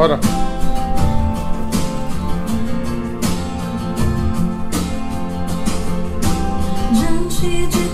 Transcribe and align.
Ora. 0.00 0.20
Diante 6.92 7.66
de 7.66 7.87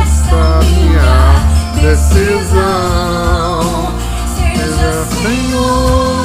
Essa 0.00 0.60
minha 0.64 1.20
decisão. 1.82 3.62
Seja 4.34 4.92
Senhor. 5.20 6.24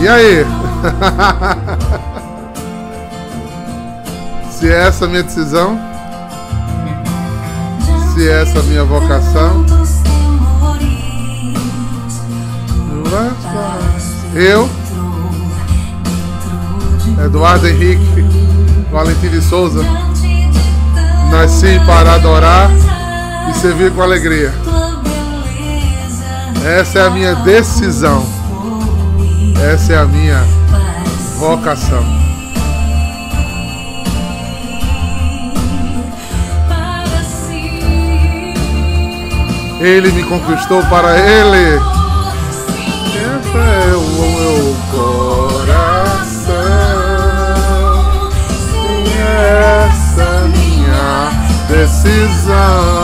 E 0.00 0.08
aí? 0.08 0.46
Se 4.58 4.68
é 4.68 4.88
essa 4.88 5.04
a 5.04 5.08
minha 5.08 5.22
decisão, 5.22 5.78
se 8.12 8.28
é 8.28 8.42
essa 8.42 8.58
a 8.58 8.62
minha 8.64 8.82
vocação, 8.82 9.64
eu, 14.34 14.68
Eduardo 17.24 17.68
Henrique 17.68 18.24
Valentim 18.90 19.28
de 19.28 19.40
Souza, 19.42 19.84
nasci 21.30 21.80
para 21.86 22.14
adorar 22.14 22.68
e 23.48 23.54
servir 23.60 23.92
com 23.92 24.02
alegria. 24.02 24.52
Essa 26.66 26.98
é 26.98 27.06
a 27.06 27.10
minha 27.10 27.36
decisão. 27.36 28.26
Essa 29.72 29.92
é 29.92 29.98
a 29.98 30.04
minha 30.04 30.42
vocação. 31.38 32.17
Ele 39.80 40.10
me 40.10 40.24
conquistou 40.24 40.82
para 40.86 41.16
ele. 41.16 41.80
Esse 43.06 43.56
é 43.56 43.94
o 43.94 44.02
meu 44.10 44.76
coração. 44.90 46.54
Sim, 48.70 49.04
essa 49.20 50.22
é 50.22 50.48
minha 50.48 51.30
decisão. 51.68 52.97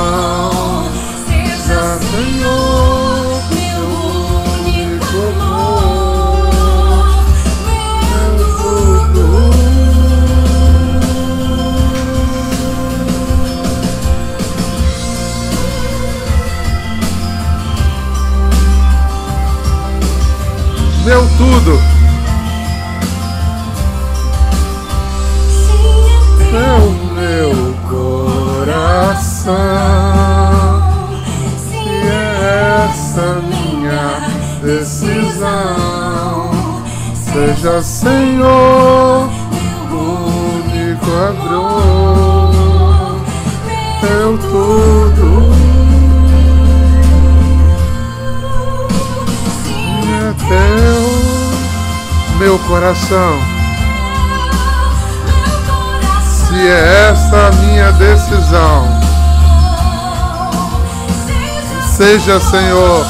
Seja 62.24 62.40
Senhor, 62.40 63.06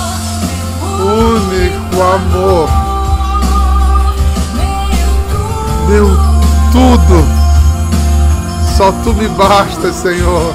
único 0.98 2.03
amor, 2.03 2.68
meu 5.88 6.09
tudo. 6.72 7.24
Só 8.77 8.90
tu 9.05 9.14
me 9.14 9.29
basta, 9.29 9.92
Senhor. 9.92 10.53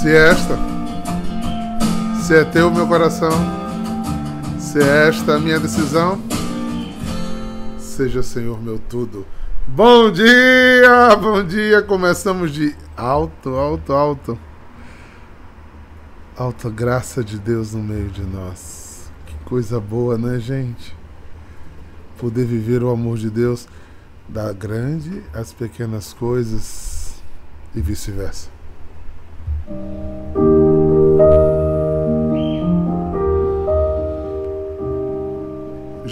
Se 0.00 0.08
é 0.08 0.30
esta, 0.30 0.61
se 2.32 2.38
é 2.38 2.44
teu 2.46 2.70
meu 2.70 2.88
coração, 2.88 3.30
se 4.58 4.78
é 4.78 5.08
esta 5.08 5.34
a 5.34 5.38
minha 5.38 5.60
decisão, 5.60 6.18
seja 7.76 8.22
Senhor 8.22 8.58
meu 8.58 8.78
tudo. 8.78 9.26
Bom 9.66 10.10
dia, 10.10 11.14
bom 11.20 11.44
dia. 11.44 11.82
Começamos 11.82 12.50
de 12.50 12.74
alto, 12.96 13.50
alto, 13.50 13.92
alto. 13.92 14.38
Alta 16.34 16.70
graça 16.70 17.22
de 17.22 17.38
Deus 17.38 17.74
no 17.74 17.82
meio 17.82 18.08
de 18.08 18.22
nós. 18.22 19.12
Que 19.26 19.34
coisa 19.44 19.78
boa, 19.78 20.16
né, 20.16 20.38
gente? 20.38 20.96
Poder 22.16 22.46
viver 22.46 22.82
o 22.82 22.88
amor 22.88 23.18
de 23.18 23.28
Deus 23.28 23.68
da 24.26 24.54
grande 24.54 25.22
às 25.34 25.52
pequenas 25.52 26.14
coisas 26.14 27.22
e 27.74 27.82
vice-versa. 27.82 28.48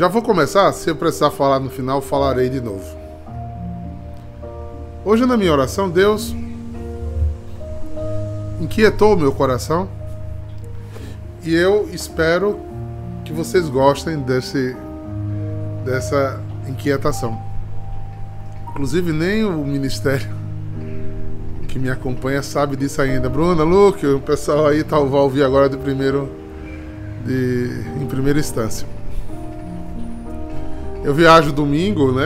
Já 0.00 0.08
vou 0.08 0.22
começar, 0.22 0.72
se 0.72 0.88
eu 0.88 0.96
precisar 0.96 1.30
falar 1.30 1.60
no 1.60 1.68
final, 1.68 2.00
falarei 2.00 2.48
de 2.48 2.58
novo. 2.58 2.86
Hoje 5.04 5.26
na 5.26 5.36
minha 5.36 5.52
oração, 5.52 5.90
Deus 5.90 6.34
inquietou 8.58 9.12
o 9.12 9.18
meu 9.18 9.30
coração 9.30 9.90
e 11.44 11.54
eu 11.54 11.86
espero 11.92 12.58
que 13.26 13.32
vocês 13.34 13.68
gostem 13.68 14.20
desse, 14.20 14.74
dessa 15.84 16.40
inquietação. 16.66 17.38
Inclusive, 18.70 19.12
nem 19.12 19.44
o 19.44 19.66
Ministério 19.66 20.30
que 21.68 21.78
me 21.78 21.90
acompanha 21.90 22.42
sabe 22.42 22.74
disso 22.74 23.02
ainda. 23.02 23.28
Bruna, 23.28 23.64
Luke, 23.64 24.06
o 24.06 24.18
pessoal 24.18 24.68
aí 24.68 24.82
tá, 24.82 24.98
vai 24.98 25.20
ouvir 25.20 25.42
agora 25.42 25.68
de 25.68 25.76
primeiro, 25.76 26.26
de, 27.26 27.84
em 28.00 28.06
primeira 28.06 28.38
instância. 28.38 28.88
Eu 31.02 31.14
viajo 31.14 31.50
domingo, 31.50 32.12
né, 32.12 32.24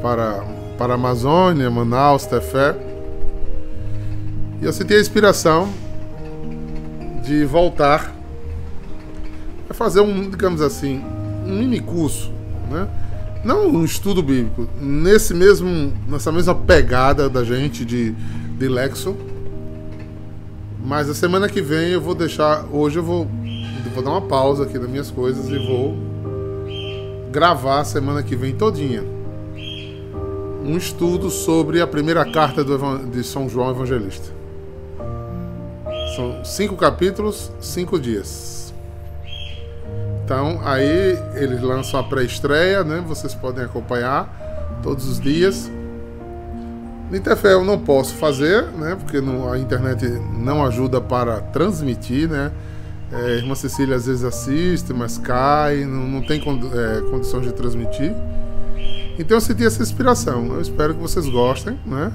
para, 0.00 0.44
para 0.78 0.92
a 0.92 0.94
Amazônia, 0.94 1.68
Manaus, 1.68 2.24
Tefé. 2.26 2.76
E 4.62 4.64
eu 4.64 4.72
senti 4.72 4.94
a 4.94 5.00
inspiração 5.00 5.68
de 7.24 7.44
voltar 7.44 8.14
a 9.68 9.74
fazer 9.74 10.00
um, 10.00 10.30
digamos 10.30 10.62
assim, 10.62 11.02
um 11.44 11.58
mini 11.58 11.80
curso, 11.80 12.30
né? 12.70 12.88
Não 13.44 13.66
um 13.66 13.84
estudo 13.84 14.22
bíblico, 14.22 14.68
nesse 14.80 15.34
mesmo, 15.34 15.92
nessa 16.08 16.30
mesma 16.30 16.54
pegada 16.54 17.28
da 17.28 17.42
gente 17.42 17.84
de, 17.84 18.12
de 18.12 18.68
Lexo. 18.68 19.16
Mas 20.82 21.10
a 21.10 21.14
semana 21.14 21.48
que 21.48 21.60
vem 21.60 21.90
eu 21.90 22.00
vou 22.00 22.14
deixar, 22.14 22.64
hoje 22.72 22.98
eu 22.98 23.02
vou, 23.02 23.28
vou 23.92 24.04
dar 24.04 24.10
uma 24.10 24.22
pausa 24.22 24.62
aqui 24.62 24.78
nas 24.78 24.88
minhas 24.88 25.10
coisas 25.10 25.48
e 25.48 25.58
vou 25.58 26.13
gravar 27.34 27.82
semana 27.82 28.22
que 28.22 28.36
vem 28.36 28.54
todinha 28.54 29.02
um 30.64 30.76
estudo 30.76 31.30
sobre 31.30 31.80
a 31.80 31.86
primeira 31.86 32.24
carta 32.30 32.64
de 32.64 33.24
São 33.24 33.48
João 33.48 33.70
Evangelista. 33.70 34.32
São 36.14 36.44
cinco 36.44 36.76
capítulos, 36.76 37.50
cinco 37.60 37.98
dias. 37.98 38.72
Então, 40.24 40.60
aí 40.64 41.18
eles 41.34 41.60
lançam 41.60 41.98
a 41.98 42.04
pré-estreia, 42.04 42.84
né? 42.84 43.04
Vocês 43.06 43.34
podem 43.34 43.64
acompanhar 43.64 44.80
todos 44.80 45.06
os 45.08 45.20
dias. 45.20 45.68
No 47.10 47.48
eu 47.48 47.64
não 47.64 47.80
posso 47.80 48.14
fazer, 48.14 48.62
né? 48.78 48.96
Porque 48.98 49.20
não, 49.20 49.52
a 49.52 49.58
internet 49.58 50.06
não 50.38 50.64
ajuda 50.64 51.00
para 51.00 51.40
transmitir, 51.40 52.30
né? 52.30 52.52
É, 53.12 53.16
a 53.16 53.30
irmã 53.36 53.54
Cecília 53.54 53.96
às 53.96 54.06
vezes 54.06 54.24
assiste, 54.24 54.92
mas 54.92 55.18
cai, 55.18 55.84
não, 55.84 56.08
não 56.08 56.22
tem 56.22 56.40
é, 56.40 57.10
condições 57.10 57.46
de 57.46 57.52
transmitir. 57.52 58.12
Então 59.18 59.36
eu 59.36 59.40
senti 59.40 59.64
essa 59.64 59.82
inspiração. 59.82 60.46
Eu 60.54 60.60
espero 60.60 60.94
que 60.94 61.00
vocês 61.00 61.28
gostem, 61.28 61.78
né? 61.86 62.12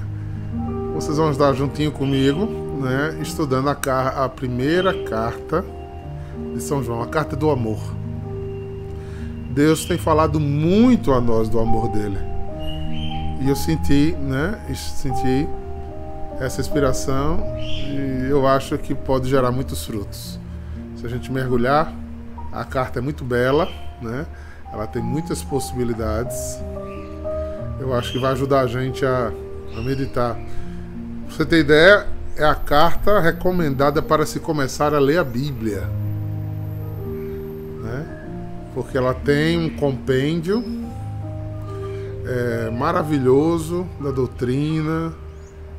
Vocês 0.94 1.16
vão 1.16 1.30
estar 1.30 1.52
juntinho 1.54 1.90
comigo, 1.90 2.46
né? 2.80 3.18
Estudando 3.22 3.68
a, 3.68 4.24
a 4.24 4.28
primeira 4.28 4.92
carta 5.04 5.64
de 6.54 6.62
São 6.62 6.82
João, 6.82 7.02
a 7.02 7.06
carta 7.06 7.34
do 7.36 7.50
amor. 7.50 7.78
Deus 9.50 9.84
tem 9.84 9.98
falado 9.98 10.38
muito 10.38 11.12
a 11.12 11.20
nós 11.20 11.48
do 11.48 11.58
amor 11.58 11.88
dele. 11.88 12.18
E 13.40 13.48
eu 13.48 13.56
senti, 13.56 14.14
né? 14.20 14.60
Senti 14.74 15.48
essa 16.38 16.60
inspiração 16.60 17.42
e 17.58 18.26
eu 18.30 18.46
acho 18.46 18.78
que 18.78 18.94
pode 18.94 19.28
gerar 19.28 19.50
muitos 19.50 19.84
frutos. 19.84 20.39
Se 21.00 21.06
a 21.06 21.08
gente 21.08 21.32
mergulhar, 21.32 21.90
a 22.52 22.62
carta 22.62 22.98
é 22.98 23.02
muito 23.02 23.24
bela, 23.24 23.66
né? 24.02 24.26
Ela 24.70 24.86
tem 24.86 25.02
muitas 25.02 25.42
possibilidades. 25.42 26.58
Eu 27.80 27.94
acho 27.94 28.12
que 28.12 28.18
vai 28.18 28.32
ajudar 28.32 28.60
a 28.60 28.66
gente 28.66 29.06
a, 29.06 29.32
a 29.74 29.80
meditar. 29.80 30.34
Pra 30.34 31.34
você 31.34 31.46
ter 31.46 31.60
ideia, 31.60 32.06
é 32.36 32.44
a 32.44 32.54
carta 32.54 33.18
recomendada 33.18 34.02
para 34.02 34.26
se 34.26 34.40
começar 34.40 34.92
a 34.92 34.98
ler 34.98 35.18
a 35.18 35.24
Bíblia. 35.24 35.88
Né? 37.82 38.26
Porque 38.74 38.98
ela 38.98 39.14
tem 39.14 39.58
um 39.58 39.70
compêndio 39.70 40.62
é, 42.26 42.70
maravilhoso 42.70 43.88
da 43.98 44.10
doutrina, 44.10 45.14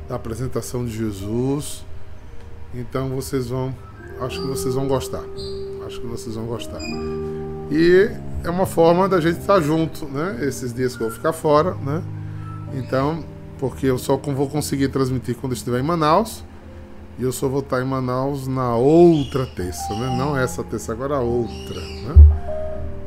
da 0.08 0.16
apresentação 0.16 0.84
de 0.84 0.90
Jesus. 0.90 1.84
Então 2.74 3.10
vocês 3.10 3.50
vão, 3.50 3.72
acho 4.20 4.40
que 4.40 4.46
vocês 4.46 4.74
vão 4.74 4.86
gostar. 4.86 5.22
Acho 5.86 6.00
que 6.00 6.06
vocês 6.06 6.34
vão 6.34 6.46
gostar. 6.46 6.80
E 7.70 8.10
é 8.44 8.50
uma 8.50 8.66
forma 8.66 9.08
da 9.08 9.20
gente 9.20 9.40
estar 9.40 9.60
junto, 9.60 10.06
né? 10.06 10.38
Esses 10.42 10.72
dias 10.72 10.96
que 10.96 11.02
eu 11.02 11.08
vou 11.08 11.16
ficar 11.16 11.32
fora, 11.32 11.74
né? 11.76 12.02
Então, 12.74 13.24
porque 13.58 13.86
eu 13.86 13.98
só 13.98 14.16
vou 14.16 14.48
conseguir 14.48 14.88
transmitir 14.88 15.36
quando 15.36 15.52
estiver 15.52 15.80
em 15.80 15.82
Manaus. 15.82 16.44
E 17.18 17.22
eu 17.24 17.32
só 17.32 17.48
vou 17.48 17.60
estar 17.60 17.82
em 17.82 17.84
Manaus 17.84 18.48
na 18.48 18.74
outra 18.74 19.46
terça, 19.46 19.94
né? 19.94 20.16
Não 20.16 20.36
essa 20.36 20.64
terça, 20.64 20.92
agora 20.92 21.16
a 21.16 21.20
outra, 21.20 21.80
né? 21.80 22.42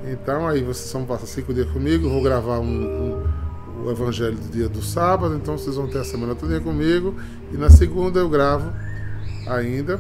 Então 0.07 0.47
aí 0.47 0.63
vocês 0.63 0.91
vão 0.93 1.03
passar 1.03 1.25
cinco 1.25 1.53
dias 1.53 1.69
comigo, 1.71 2.07
vou 2.07 2.21
gravar 2.21 2.59
um, 2.59 2.65
um, 2.65 3.83
o 3.83 3.91
evangelho 3.91 4.35
do 4.35 4.51
dia 4.51 4.69
do 4.69 4.81
sábado, 4.81 5.35
então 5.35 5.57
vocês 5.57 5.75
vão 5.75 5.87
ter 5.87 5.97
a 5.97 6.03
semana 6.03 6.35
toda 6.35 6.61
comigo. 6.61 7.15
E 7.51 7.57
na 7.57 7.69
segunda 7.69 8.19
eu 8.19 8.29
gravo 8.29 8.71
ainda, 9.47 9.99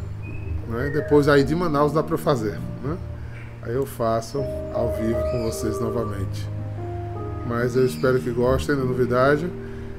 né? 0.67 0.89
Depois 0.93 1.27
aí 1.27 1.43
de 1.43 1.55
Manaus 1.55 1.93
dá 1.93 2.03
para 2.03 2.17
fazer, 2.17 2.57
né? 2.83 2.97
Aí 3.61 3.73
eu 3.73 3.85
faço 3.85 4.43
ao 4.73 4.93
vivo 4.93 5.19
com 5.31 5.43
vocês 5.43 5.79
novamente. 5.79 6.47
Mas 7.47 7.75
eu 7.75 7.85
espero 7.85 8.19
que 8.19 8.29
gostem 8.29 8.75
da 8.75 8.83
novidade. 8.83 9.49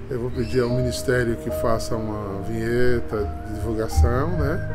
Eu 0.08 0.20
vou 0.20 0.30
pedir 0.30 0.60
ao 0.60 0.70
Ministério 0.70 1.36
que 1.36 1.50
faça 1.50 1.96
uma 1.96 2.42
vinheta 2.42 3.28
de 3.46 3.54
divulgação, 3.54 4.30
né? 4.30 4.70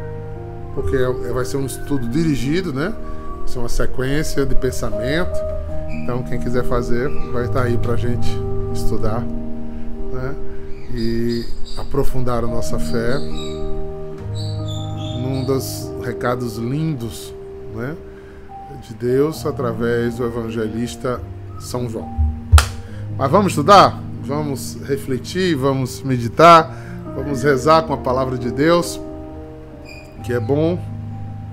Porque 0.75 0.95
é, 0.95 1.31
vai 1.31 1.45
ser 1.45 1.57
um 1.57 1.65
estudo 1.65 2.07
dirigido, 2.07 2.73
né? 2.73 2.93
Vai 3.39 3.47
ser 3.47 3.59
uma 3.59 3.69
sequência 3.69 4.45
de 4.45 4.55
pensamento. 4.55 5.39
Então, 5.89 6.23
quem 6.23 6.39
quiser 6.39 6.63
fazer, 6.65 7.09
vai 7.31 7.45
estar 7.45 7.63
aí 7.63 7.77
para 7.77 7.93
a 7.93 7.97
gente 7.97 8.29
estudar, 8.73 9.21
né? 9.21 10.35
E 10.93 11.45
aprofundar 11.77 12.43
a 12.43 12.47
nossa 12.47 12.77
fé 12.77 13.17
num 15.51 15.55
dos 15.55 15.91
recados 16.05 16.57
lindos, 16.57 17.33
né? 17.75 17.95
de 18.87 18.93
Deus 18.95 19.45
através 19.45 20.15
do 20.15 20.25
evangelista 20.25 21.21
São 21.59 21.89
João. 21.89 22.09
Mas 23.17 23.29
vamos 23.29 23.51
estudar? 23.51 24.01
Vamos 24.23 24.77
refletir, 24.85 25.55
vamos 25.55 26.01
meditar, 26.01 26.73
vamos 27.15 27.43
rezar 27.43 27.83
com 27.83 27.93
a 27.93 27.97
palavra 27.97 28.37
de 28.37 28.51
Deus, 28.51 28.99
que 30.23 30.33
é 30.33 30.39
bom 30.39 30.79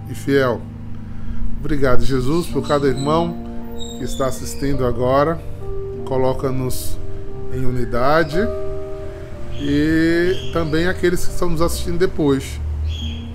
e 0.08 0.14
fiel. 0.14 0.60
Obrigado, 1.58 2.04
Jesus, 2.04 2.46
por 2.46 2.66
cada 2.66 2.86
irmão 2.86 3.36
que 3.98 4.04
está 4.04 4.26
assistindo 4.26 4.86
agora. 4.86 5.40
Coloca-nos 6.06 6.96
em 7.52 7.64
unidade 7.64 8.38
e 9.60 10.50
também 10.52 10.86
aqueles 10.86 11.24
que 11.24 11.32
estão 11.32 11.50
nos 11.50 11.60
assistindo 11.60 11.98
depois. 11.98 12.60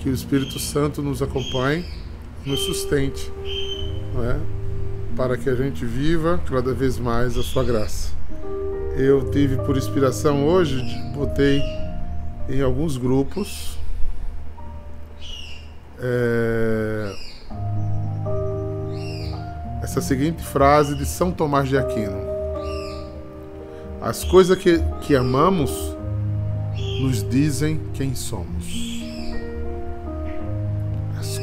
Que 0.04 0.10
o 0.10 0.14
Espírito 0.14 0.60
Santo 0.60 1.02
nos 1.02 1.22
acompanhe, 1.22 1.86
nos 2.46 2.60
sustente 2.60 3.32
é? 4.22 4.38
para 5.16 5.38
que 5.38 5.50
a 5.50 5.56
gente 5.56 5.86
viva 5.86 6.42
cada 6.46 6.74
vez 6.74 7.00
mais 7.00 7.38
a 7.38 7.42
sua 7.42 7.64
graça. 7.64 8.12
Eu 8.98 9.32
tive 9.32 9.56
por 9.58 9.78
inspiração 9.78 10.46
hoje, 10.46 10.84
botei 11.16 11.62
em 12.50 12.62
alguns 12.62 12.98
grupos 12.98 13.78
é, 16.02 17.16
essa 19.82 20.02
seguinte 20.02 20.44
frase 20.44 20.96
de 20.96 21.06
São 21.06 21.32
Tomás 21.32 21.70
de 21.70 21.78
Aquino: 21.78 22.20
As 24.02 24.26
coisas 24.26 24.58
que, 24.58 24.80
que 25.02 25.16
amamos 25.16 25.72
nos 27.00 27.24
dizem 27.28 27.80
quem 27.94 28.14
somos. 28.14 28.93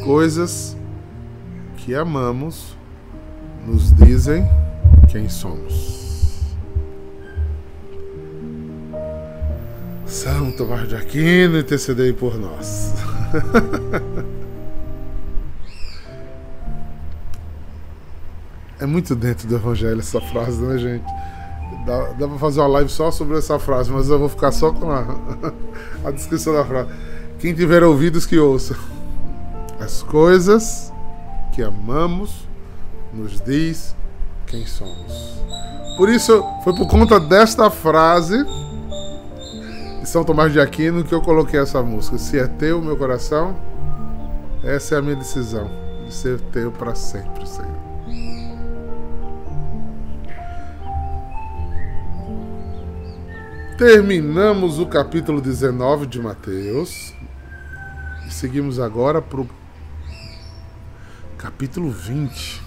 As 0.00 0.06
coisas 0.06 0.76
que 1.76 1.94
amamos 1.94 2.74
nos 3.66 3.94
dizem 3.94 4.48
quem 5.10 5.28
somos. 5.28 6.40
São 10.06 10.50
Tomás 10.52 10.88
de 10.88 10.96
Aquino, 10.96 11.58
intercedei 11.58 12.14
por 12.14 12.38
nós. 12.38 12.94
é 18.80 18.86
muito 18.86 19.14
dentro 19.14 19.46
do 19.46 19.56
Evangelho 19.56 20.00
essa 20.00 20.22
frase, 20.22 20.62
né, 20.62 20.78
gente? 20.78 21.04
Dá, 21.84 22.12
dá 22.12 22.26
pra 22.26 22.38
fazer 22.38 22.60
uma 22.60 22.68
live 22.68 22.90
só 22.90 23.10
sobre 23.10 23.36
essa 23.36 23.58
frase, 23.58 23.92
mas 23.92 24.08
eu 24.08 24.18
vou 24.18 24.30
ficar 24.30 24.50
só 24.50 24.72
com 24.72 24.90
a, 24.90 25.04
a 26.08 26.10
descrição 26.10 26.54
da 26.54 26.64
frase. 26.64 26.88
Quem 27.38 27.54
tiver 27.54 27.82
ouvidos, 27.82 28.24
que 28.24 28.38
ouça. 28.38 28.74
As 29.90 30.04
coisas 30.04 30.92
que 31.52 31.60
amamos 31.60 32.48
nos 33.12 33.40
diz 33.40 33.96
quem 34.46 34.64
somos. 34.64 35.42
Por 35.96 36.08
isso, 36.08 36.44
foi 36.62 36.72
por 36.76 36.86
conta 36.86 37.18
desta 37.18 37.68
frase 37.70 38.36
de 40.00 40.08
São 40.08 40.22
Tomás 40.22 40.52
de 40.52 40.60
Aquino 40.60 41.02
que 41.02 41.12
eu 41.12 41.20
coloquei 41.20 41.58
essa 41.58 41.82
música. 41.82 42.18
Se 42.18 42.38
é 42.38 42.46
teu, 42.46 42.80
meu 42.80 42.96
coração, 42.96 43.56
essa 44.62 44.94
é 44.94 44.98
a 44.98 45.02
minha 45.02 45.16
decisão 45.16 45.68
de 46.06 46.14
ser 46.14 46.40
teu 46.52 46.70
para 46.70 46.94
sempre, 46.94 47.44
Senhor. 47.44 47.80
Terminamos 53.76 54.78
o 54.78 54.86
capítulo 54.86 55.40
19 55.40 56.06
de 56.06 56.20
Mateus 56.20 57.12
e 58.24 58.32
seguimos 58.32 58.78
agora 58.78 59.20
para 59.20 59.40
o 59.40 59.59
capítulo 61.40 61.90
20. 61.90 62.62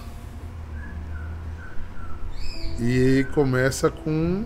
E 2.80 3.24
começa 3.32 3.88
com 3.88 4.44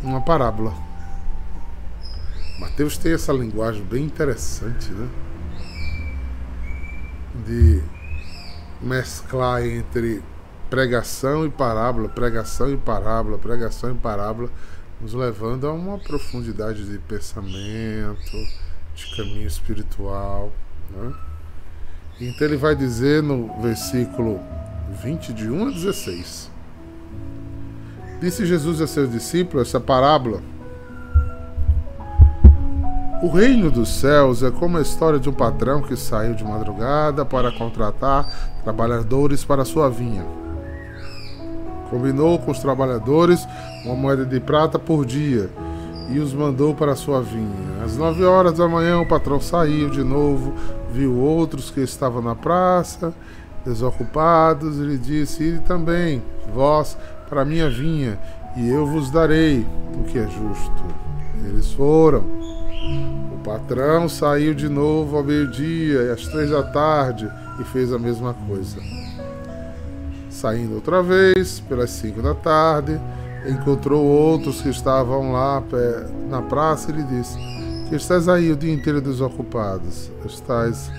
uma 0.00 0.20
parábola. 0.20 0.72
Mateus 2.60 2.96
tem 2.96 3.12
essa 3.12 3.32
linguagem 3.32 3.82
bem 3.82 4.04
interessante, 4.04 4.92
né? 4.92 5.08
De 7.44 7.82
mesclar 8.80 9.66
entre 9.66 10.22
pregação 10.70 11.44
e 11.44 11.50
parábola, 11.50 12.08
pregação 12.08 12.72
e 12.72 12.76
parábola, 12.76 13.36
pregação 13.36 13.90
e 13.90 13.94
parábola, 13.94 14.48
nos 15.00 15.12
levando 15.12 15.66
a 15.66 15.72
uma 15.72 15.98
profundidade 15.98 16.88
de 16.88 16.98
pensamento, 17.00 18.36
de 18.94 19.16
caminho 19.16 19.48
espiritual. 19.48 20.52
Né? 20.90 21.25
Então 22.18 22.46
ele 22.46 22.56
vai 22.56 22.74
dizer 22.74 23.22
no 23.22 23.50
versículo 23.60 24.40
20, 25.02 25.34
de 25.34 25.50
1 25.50 25.68
a 25.68 25.70
16: 25.70 26.50
Disse 28.20 28.46
Jesus 28.46 28.80
a 28.80 28.86
seus 28.86 29.10
discípulos 29.10 29.68
essa 29.68 29.78
parábola. 29.78 30.40
O 33.22 33.28
reino 33.28 33.70
dos 33.70 33.88
céus 33.88 34.42
é 34.42 34.50
como 34.50 34.78
a 34.78 34.80
história 34.80 35.18
de 35.18 35.28
um 35.28 35.32
patrão 35.32 35.82
que 35.82 35.94
saiu 35.94 36.34
de 36.34 36.42
madrugada 36.42 37.24
para 37.24 37.52
contratar 37.52 38.26
trabalhadores 38.62 39.44
para 39.44 39.64
sua 39.64 39.90
vinha. 39.90 40.24
Combinou 41.90 42.38
com 42.38 42.50
os 42.50 42.58
trabalhadores 42.60 43.46
uma 43.84 43.94
moeda 43.94 44.24
de 44.24 44.40
prata 44.40 44.78
por 44.78 45.04
dia 45.04 45.50
e 46.08 46.18
os 46.18 46.32
mandou 46.32 46.74
para 46.74 46.94
sua 46.94 47.20
vinha. 47.20 47.84
Às 47.84 47.96
nove 47.96 48.24
horas 48.24 48.54
da 48.54 48.68
manhã, 48.68 49.00
o 49.00 49.06
patrão 49.06 49.40
saiu 49.40 49.90
de 49.90 50.02
novo, 50.02 50.52
viu 50.92 51.16
outros 51.16 51.70
que 51.70 51.80
estavam 51.80 52.22
na 52.22 52.34
praça, 52.34 53.12
desocupados, 53.64 54.78
e 54.78 54.82
lhe 54.82 54.98
disse: 54.98 55.42
Ide 55.42 55.60
também, 55.60 56.22
vós, 56.54 56.96
para 57.28 57.44
minha 57.44 57.68
vinha, 57.68 58.18
e 58.56 58.68
eu 58.68 58.86
vos 58.86 59.10
darei 59.10 59.66
o 59.94 60.04
que 60.04 60.18
é 60.18 60.26
justo. 60.26 60.84
Eles 61.44 61.72
foram. 61.72 62.24
O 63.32 63.38
patrão 63.44 64.08
saiu 64.08 64.54
de 64.54 64.68
novo 64.68 65.16
ao 65.16 65.24
meio-dia 65.24 66.02
e 66.02 66.10
às 66.10 66.26
três 66.26 66.50
da 66.50 66.62
tarde 66.62 67.30
e 67.60 67.64
fez 67.64 67.92
a 67.92 67.98
mesma 67.98 68.34
coisa. 68.48 68.78
Saindo 70.30 70.74
outra 70.74 71.02
vez, 71.02 71.60
pelas 71.60 71.90
cinco 71.90 72.20
da 72.20 72.34
tarde, 72.34 73.00
encontrou 73.48 74.04
outros 74.04 74.60
que 74.60 74.68
estavam 74.68 75.32
lá 75.32 75.62
na 76.28 76.42
praça 76.42 76.90
e 76.90 76.94
lhe 76.94 77.02
disse: 77.04 77.36
Que 77.88 77.96
estás 77.96 78.28
aí 78.28 78.50
o 78.50 78.56
dia 78.56 78.72
inteiro 78.72 79.00
desocupados? 79.00 80.10
Estás. 80.24 80.90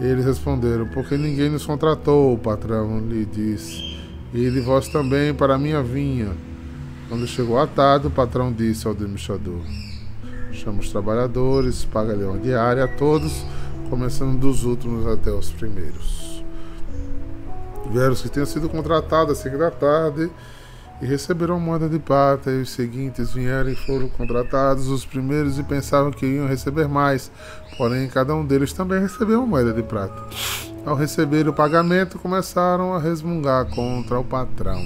Eles 0.00 0.24
responderam: 0.24 0.86
Porque 0.88 1.16
ninguém 1.16 1.50
nos 1.50 1.66
contratou, 1.66 2.34
o 2.34 2.38
patrão 2.38 3.00
lhe 3.00 3.24
disse. 3.24 3.96
E 4.32 4.50
de 4.50 4.60
vós 4.60 4.88
também 4.88 5.32
para 5.34 5.54
a 5.54 5.58
minha 5.58 5.82
vinha. 5.82 6.32
Quando 7.08 7.26
chegou 7.26 7.58
a 7.58 7.66
tarde, 7.66 8.08
o 8.08 8.10
patrão 8.10 8.52
disse 8.52 8.86
ao 8.86 8.92
administrador: 8.92 9.60
Chama 10.52 10.80
os 10.80 10.90
trabalhadores, 10.90 11.84
paga-lhe 11.84 12.24
uma 12.24 12.38
diária 12.38 12.84
a 12.84 12.88
todos, 12.88 13.44
começando 13.88 14.38
dos 14.38 14.64
últimos 14.64 15.06
até 15.06 15.30
os 15.30 15.50
primeiros. 15.50 16.44
Vieram 17.90 18.12
os 18.12 18.20
que 18.20 18.28
tinham 18.28 18.46
sido 18.46 18.68
contratados 18.68 19.38
cinco 19.38 19.58
da 19.58 19.70
tarde 19.70 20.28
e 21.00 21.06
receberam 21.06 21.60
moeda 21.60 21.88
de 21.88 21.98
prata, 21.98 22.50
e 22.50 22.62
os 22.62 22.70
seguintes 22.70 23.32
vieram 23.32 23.70
e 23.70 23.76
foram 23.76 24.08
contratados, 24.08 24.88
os 24.88 25.04
primeiros, 25.04 25.58
e 25.58 25.62
pensavam 25.62 26.10
que 26.10 26.26
iam 26.26 26.46
receber 26.46 26.88
mais, 26.88 27.30
porém 27.76 28.08
cada 28.08 28.34
um 28.34 28.44
deles 28.44 28.72
também 28.72 29.00
recebeu 29.00 29.40
uma 29.40 29.46
moeda 29.46 29.72
de 29.72 29.82
prata. 29.82 30.22
Ao 30.84 30.94
receber 30.94 31.48
o 31.48 31.52
pagamento, 31.52 32.18
começaram 32.18 32.94
a 32.94 32.98
resmungar 32.98 33.66
contra 33.66 34.18
o 34.18 34.24
patrão. 34.24 34.80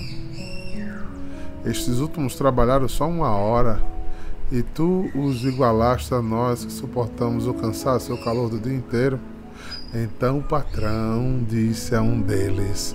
Estes 1.64 1.98
últimos 1.98 2.34
trabalharam 2.34 2.88
só 2.88 3.08
uma 3.08 3.30
hora, 3.30 3.80
e 4.50 4.62
tu 4.62 5.08
os 5.14 5.44
igualaste 5.44 6.12
a 6.12 6.20
nós 6.20 6.64
que 6.64 6.72
suportamos 6.72 7.46
o 7.46 7.54
cansaço 7.54 8.10
e 8.10 8.14
o 8.14 8.24
calor 8.24 8.48
do 8.48 8.58
dia 8.58 8.74
inteiro. 8.74 9.20
Então 9.94 10.38
o 10.38 10.42
patrão 10.42 11.44
disse 11.48 11.94
a 11.94 12.02
um 12.02 12.20
deles: 12.20 12.94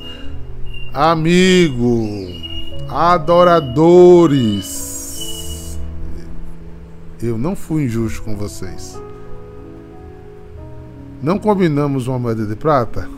Amigo, 0.94 2.08
adoradores, 2.88 5.80
eu 7.22 7.38
não 7.38 7.56
fui 7.56 7.84
injusto 7.86 8.24
com 8.24 8.36
vocês. 8.36 9.00
Não 11.22 11.38
combinamos 11.40 12.08
uma 12.08 12.20
moeda 12.20 12.46
de 12.46 12.56
prata? 12.56 13.10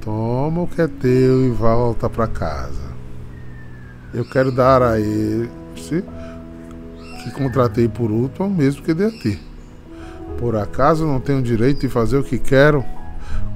Toma 0.00 0.62
o 0.62 0.66
que 0.66 0.80
é 0.82 0.88
teu 0.88 1.46
e 1.46 1.50
volta 1.50 2.10
para 2.10 2.26
casa. 2.26 2.90
Eu 4.12 4.24
quero 4.24 4.50
dar 4.50 4.82
a 4.82 4.98
esse 4.98 6.02
que 7.22 7.30
contratei 7.32 7.88
por 7.88 8.10
último 8.10 8.48
o 8.48 8.50
mesmo 8.50 8.82
que 8.82 8.92
dei 8.92 9.06
a 9.06 9.10
ti. 9.10 9.40
Por 10.38 10.56
acaso 10.56 11.06
não 11.06 11.20
tenho 11.20 11.40
direito 11.42 11.82
de 11.82 11.88
fazer 11.88 12.16
o 12.16 12.24
que 12.24 12.38
quero 12.38 12.84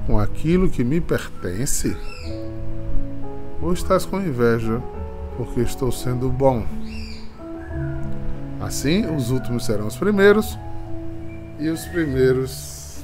com 0.05 0.19
aquilo 0.19 0.69
que 0.69 0.83
me 0.83 1.01
pertence? 1.01 1.97
Ou 3.61 3.73
estás 3.73 4.05
com 4.05 4.21
inveja 4.21 4.81
porque 5.37 5.61
estou 5.61 5.91
sendo 5.91 6.29
bom? 6.29 6.65
Assim, 8.61 9.05
os 9.15 9.31
últimos 9.31 9.65
serão 9.65 9.87
os 9.87 9.95
primeiros 9.95 10.57
e 11.59 11.69
os 11.69 11.85
primeiros 11.85 13.03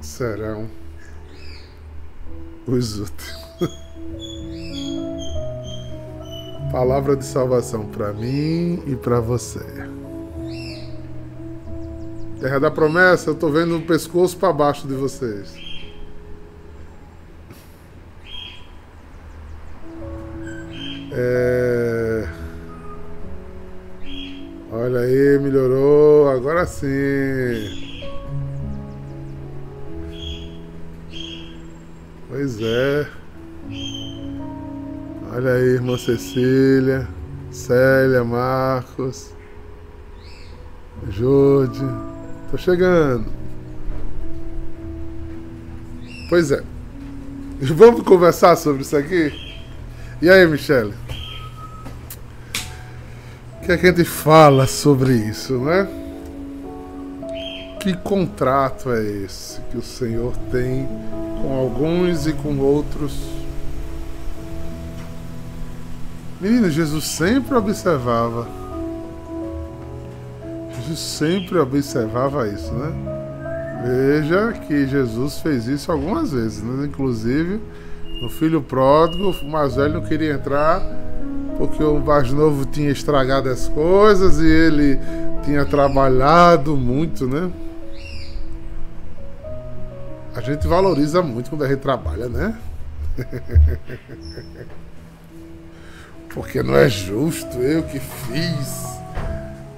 serão 0.00 0.68
os 2.66 2.98
últimos. 2.98 3.42
Palavra 6.70 7.16
de 7.16 7.24
salvação 7.24 7.86
para 7.86 8.12
mim 8.12 8.82
e 8.86 8.96
para 8.96 9.20
você. 9.20 9.64
Terra 12.40 12.58
da 12.58 12.70
promessa, 12.70 13.30
eu 13.30 13.34
tô 13.34 13.50
vendo 13.50 13.76
o 13.76 13.82
pescoço 13.82 14.36
para 14.36 14.52
baixo 14.52 14.88
de 14.88 14.94
vocês. 14.94 15.71
É... 21.14 22.28
Olha 24.72 25.00
aí, 25.00 25.38
melhorou. 25.38 26.28
Agora 26.28 26.64
sim. 26.64 27.92
Pois 32.28 32.58
é. 32.60 33.06
Olha 35.34 35.52
aí, 35.52 35.74
irmã 35.74 35.96
Cecília, 35.98 37.06
Célia, 37.50 38.24
Marcos, 38.24 39.34
Jode. 41.10 41.80
Tô 42.50 42.56
chegando. 42.56 43.26
Pois 46.28 46.50
é. 46.50 46.62
Vamos 47.60 48.02
conversar 48.02 48.56
sobre 48.56 48.82
isso 48.82 48.96
aqui? 48.96 49.32
E 50.20 50.30
aí, 50.30 50.46
Michele? 50.46 50.94
Que 53.64 53.70
a 53.70 53.76
gente 53.76 54.04
fala 54.04 54.66
sobre 54.66 55.12
isso, 55.12 55.56
né? 55.58 55.86
Que 57.80 57.96
contrato 57.96 58.90
é 58.90 59.00
esse 59.04 59.60
que 59.70 59.78
o 59.78 59.82
Senhor 59.82 60.36
tem 60.50 60.88
com 61.40 61.56
alguns 61.56 62.26
e 62.26 62.32
com 62.32 62.58
outros? 62.58 63.16
Menino, 66.40 66.68
Jesus 66.70 67.04
sempre 67.04 67.54
observava. 67.54 68.48
Jesus 70.74 70.98
sempre 70.98 71.56
observava 71.58 72.48
isso, 72.48 72.72
né? 72.72 72.92
Veja 73.84 74.54
que 74.66 74.88
Jesus 74.88 75.38
fez 75.38 75.68
isso 75.68 75.92
algumas 75.92 76.32
vezes, 76.32 76.64
né? 76.64 76.86
Inclusive, 76.86 77.60
no 78.22 78.28
filho 78.28 78.60
pródigo, 78.60 79.30
o 79.30 79.50
mais 79.52 79.76
velho 79.76 79.94
não 79.94 80.02
queria 80.02 80.34
entrar 80.34 80.82
porque 81.58 81.82
o 81.82 81.98
mais 81.98 82.32
novo 82.32 82.64
tinha 82.64 82.90
estragado 82.90 83.48
as 83.48 83.68
coisas 83.68 84.38
e 84.38 84.46
ele 84.46 84.98
tinha 85.44 85.64
trabalhado 85.64 86.76
muito, 86.76 87.26
né? 87.26 87.50
A 90.34 90.40
gente 90.40 90.66
valoriza 90.66 91.22
muito 91.22 91.50
quando 91.50 91.64
a 91.64 91.68
gente 91.68 91.80
trabalha, 91.80 92.28
né? 92.28 92.56
Porque 96.30 96.62
não 96.62 96.74
é 96.74 96.88
justo, 96.88 97.58
eu 97.58 97.82
que 97.82 98.00
fiz, 98.00 98.98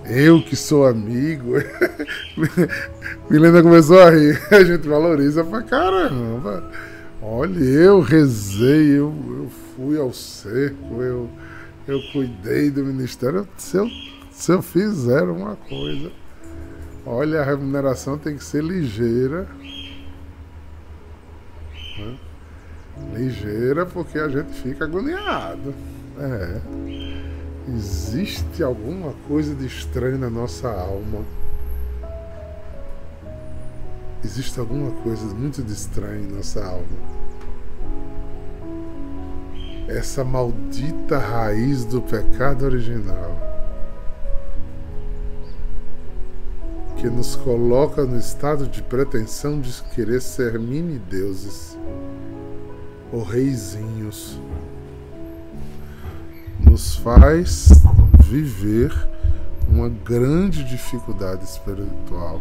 eu 0.09 0.41
que 0.41 0.55
sou 0.55 0.87
amigo. 0.87 1.55
Milena 3.29 3.61
começou 3.61 4.01
a 4.01 4.11
rir, 4.11 4.41
a 4.53 4.63
gente 4.63 4.87
valoriza 4.87 5.43
pra 5.43 5.63
caramba. 5.63 6.71
Olha, 7.21 7.59
eu 7.59 8.01
rezei, 8.01 8.91
eu, 8.91 9.13
eu 9.29 9.51
fui 9.75 9.99
ao 9.99 10.13
cerco, 10.13 11.03
eu, 11.03 11.29
eu 11.87 12.01
cuidei 12.13 12.71
do 12.71 12.85
ministério. 12.85 13.49
Se 13.57 13.77
eu, 13.77 13.89
Se 14.31 14.53
eu 14.53 14.61
fizer 14.63 15.23
uma 15.23 15.55
coisa, 15.57 16.11
olha, 17.07 17.41
a 17.41 17.45
remuneração 17.45 18.19
tem 18.19 18.37
que 18.37 18.45
ser 18.45 18.63
ligeira. 18.65 19.47
né? 21.99 22.19
Ligeira 23.15 23.87
porque 23.87 24.19
a 24.19 24.29
gente 24.29 24.53
fica 24.53 24.85
agoniado. 24.85 25.75
É. 26.19 26.61
Existe 27.69 28.63
alguma 28.63 29.13
coisa 29.27 29.55
de 29.55 29.67
estranho 29.67 30.19
na 30.19 30.29
nossa 30.29 30.69
alma. 30.69 31.25
Existe 34.23 34.59
alguma 34.59 34.91
coisa 35.03 35.25
muito 35.35 35.63
de 35.63 35.73
estranho 35.73 36.25
em 36.25 36.33
nossa 36.33 36.65
alma. 36.65 37.24
Essa 39.89 40.25
maldita 40.25 41.19
raiz 41.19 41.85
do 41.85 42.01
pecado 42.01 42.65
original 42.65 43.45
que 46.97 47.11
nos 47.11 47.37
coloca 47.37 48.05
no 48.05 48.19
estado 48.19 48.67
de 48.67 48.83
pretensão 48.83 49.61
de 49.61 49.71
querer 49.95 50.23
ser 50.23 50.59
mini 50.59 50.99
deuses 50.99 51.77
ou 53.13 53.23
reizinhos 53.23 54.41
nos 56.59 56.97
faz 56.97 57.69
viver 58.21 58.91
uma 59.69 59.91
grande 59.91 60.65
dificuldade 60.65 61.45
espiritual. 61.45 62.41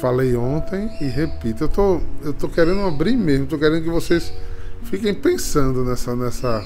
Falei 0.00 0.36
ontem 0.36 0.90
e 1.00 1.06
repito, 1.06 1.64
eu 1.64 1.68
tô, 1.68 2.00
eu 2.22 2.32
tô 2.32 2.48
querendo 2.48 2.80
abrir 2.82 3.16
mesmo, 3.16 3.46
tô 3.46 3.58
querendo 3.58 3.82
que 3.82 3.88
vocês 3.88 4.32
fiquem 4.82 5.14
pensando 5.14 5.84
nessa 5.84 6.14
nessa 6.14 6.64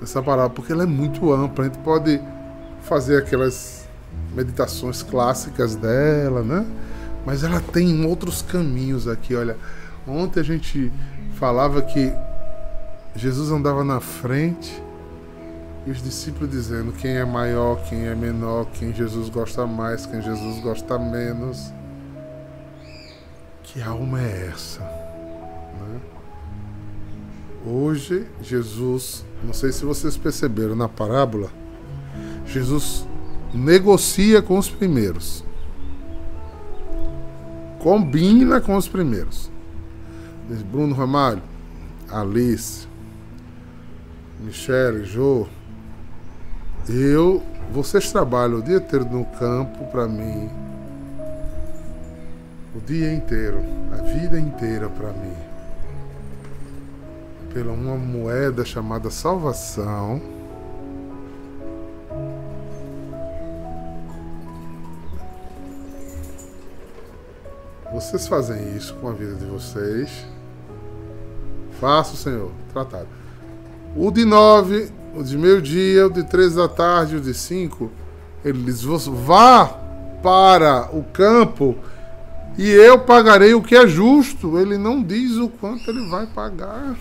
nessa 0.00 0.22
palavra, 0.22 0.50
porque 0.50 0.72
ela 0.72 0.82
é 0.82 0.86
muito 0.86 1.32
ampla, 1.32 1.64
a 1.64 1.68
gente 1.68 1.78
pode 1.78 2.20
fazer 2.82 3.18
aquelas 3.18 3.86
meditações 4.34 5.02
clássicas 5.02 5.76
dela, 5.76 6.42
né? 6.42 6.66
Mas 7.24 7.44
ela 7.44 7.60
tem 7.60 8.04
outros 8.04 8.42
caminhos 8.42 9.06
aqui, 9.06 9.34
olha. 9.34 9.56
Ontem 10.06 10.40
a 10.40 10.44
gente 10.44 10.92
falava 11.34 11.80
que 11.82 12.12
Jesus 13.16 13.50
andava 13.50 13.82
na 13.84 14.00
frente 14.00 14.82
e 15.86 15.90
os 15.90 16.02
discípulos 16.02 16.50
dizendo 16.50 16.92
quem 16.92 17.12
é 17.12 17.24
maior, 17.24 17.82
quem 17.88 18.06
é 18.06 18.14
menor, 18.14 18.66
quem 18.72 18.92
Jesus 18.92 19.28
gosta 19.28 19.66
mais, 19.66 20.06
quem 20.06 20.22
Jesus 20.22 20.60
gosta 20.60 20.98
menos. 20.98 21.72
Que 23.62 23.82
alma 23.82 24.20
é 24.20 24.50
essa? 24.52 24.80
né? 24.80 26.00
Hoje, 27.66 28.26
Jesus, 28.42 29.24
não 29.42 29.52
sei 29.52 29.72
se 29.72 29.84
vocês 29.84 30.16
perceberam 30.16 30.74
na 30.74 30.88
parábola, 30.88 31.50
Jesus 32.46 33.06
negocia 33.52 34.42
com 34.42 34.58
os 34.58 34.68
primeiros. 34.68 35.44
Combina 37.78 38.60
com 38.60 38.76
os 38.76 38.88
primeiros. 38.88 39.50
Bruno 40.70 40.94
Ramalho, 40.94 41.42
Alice, 42.10 42.86
Michele, 44.40 45.04
Jô, 45.04 45.46
eu, 46.88 47.42
vocês 47.70 48.12
trabalham 48.12 48.58
o 48.58 48.62
dia 48.62 48.76
inteiro 48.76 49.04
no 49.06 49.24
campo 49.24 49.84
para 49.86 50.06
mim. 50.06 50.50
O 52.74 52.80
dia 52.80 53.12
inteiro, 53.12 53.60
a 53.92 54.02
vida 54.02 54.38
inteira 54.38 54.88
para 54.88 55.12
mim. 55.12 55.36
Pela 57.52 57.72
uma 57.72 57.96
moeda 57.96 58.64
chamada 58.64 59.10
salvação. 59.10 60.20
Vocês 67.92 68.26
fazem 68.26 68.76
isso 68.76 68.92
com 68.96 69.08
a 69.08 69.12
vida 69.12 69.36
de 69.36 69.46
vocês. 69.46 70.26
Faça, 71.80 72.16
Senhor, 72.16 72.50
tratado. 72.72 73.08
O 73.96 74.10
de 74.10 74.24
nove, 74.24 74.90
o 75.16 75.22
de 75.22 75.36
meio-dia, 75.36 76.06
o 76.06 76.10
de 76.10 76.24
três 76.24 76.54
da 76.54 76.68
tarde, 76.68 77.16
o 77.16 77.20
de 77.20 77.34
cinco, 77.34 77.90
ele 78.44 78.62
diz: 78.62 78.82
"Você 78.82 79.10
vá 79.10 79.66
para 80.22 80.88
o 80.92 81.04
campo 81.04 81.76
e 82.56 82.70
eu 82.70 82.98
pagarei 82.98 83.54
o 83.54 83.62
que 83.62 83.74
é 83.74 83.86
justo. 83.86 84.58
Ele 84.58 84.78
não 84.78 85.02
diz 85.02 85.36
o 85.36 85.48
quanto 85.48 85.90
ele 85.90 86.08
vai 86.08 86.26
pagar. 86.26 86.96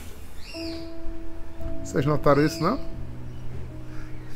Vocês 1.84 2.06
notaram 2.06 2.45
isso, 2.45 2.62
não? 2.62 2.80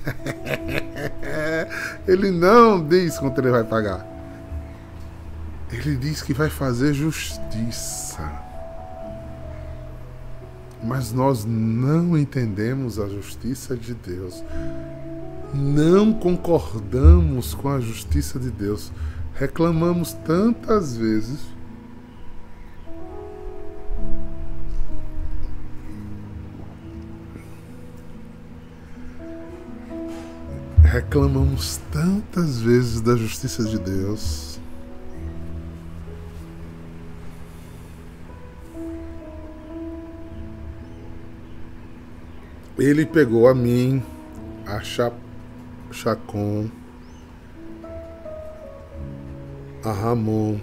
ele 2.08 2.32
não 2.32 2.86
diz 2.86 3.18
quanto 3.18 3.42
ele 3.42 3.50
vai 3.50 3.64
pagar. 3.64 4.06
Ele 5.72 5.98
diz 5.98 6.22
que 6.22 6.34
vai 6.34 6.50
fazer 6.50 6.94
justiça. 6.94 8.47
Mas 10.88 11.12
nós 11.12 11.44
não 11.44 12.18
entendemos 12.18 12.98
a 12.98 13.10
justiça 13.10 13.76
de 13.76 13.94
Deus. 13.94 14.42
Não 15.54 16.14
concordamos 16.14 17.54
com 17.54 17.68
a 17.68 17.82
justiça 17.82 18.40
de 18.40 18.50
Deus. 18.50 18.90
Reclamamos 19.34 20.14
tantas 20.14 20.96
vezes. 20.96 21.40
Reclamamos 30.84 31.82
tantas 31.92 32.62
vezes 32.62 33.02
da 33.02 33.18
justiça 33.18 33.66
de 33.66 33.78
Deus. 33.78 34.57
Ele 42.78 43.06
pegou 43.06 43.48
a 43.48 43.56
mim, 43.56 44.04
a 44.66 44.80
Cha- 44.82 45.12
Chacon, 45.92 46.70
a 49.84 49.92
Ramon, 49.92 50.60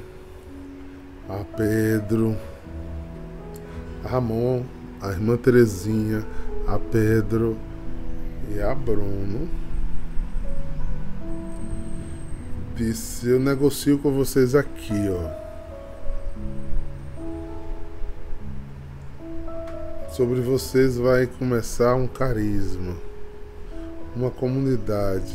a 1.29 1.45
Pedro, 1.57 2.37
a 4.05 4.09
Ramon, 4.09 4.63
a 5.01 5.09
irmã 5.09 5.37
Terezinha, 5.37 6.25
a 6.69 6.79
Pedro 6.79 7.57
e 8.55 8.61
a 8.61 8.75
Bruno. 8.75 9.49
Disse, 12.77 13.29
eu 13.29 13.41
negocio 13.41 13.99
com 13.99 14.13
vocês 14.13 14.55
aqui, 14.55 15.09
ó. 15.09 15.44
Sobre 20.15 20.41
vocês 20.41 20.97
vai 20.97 21.27
começar 21.27 21.97
um 21.97 22.07
carisma, 22.07 22.95
uma 24.15 24.31
comunidade. 24.31 25.35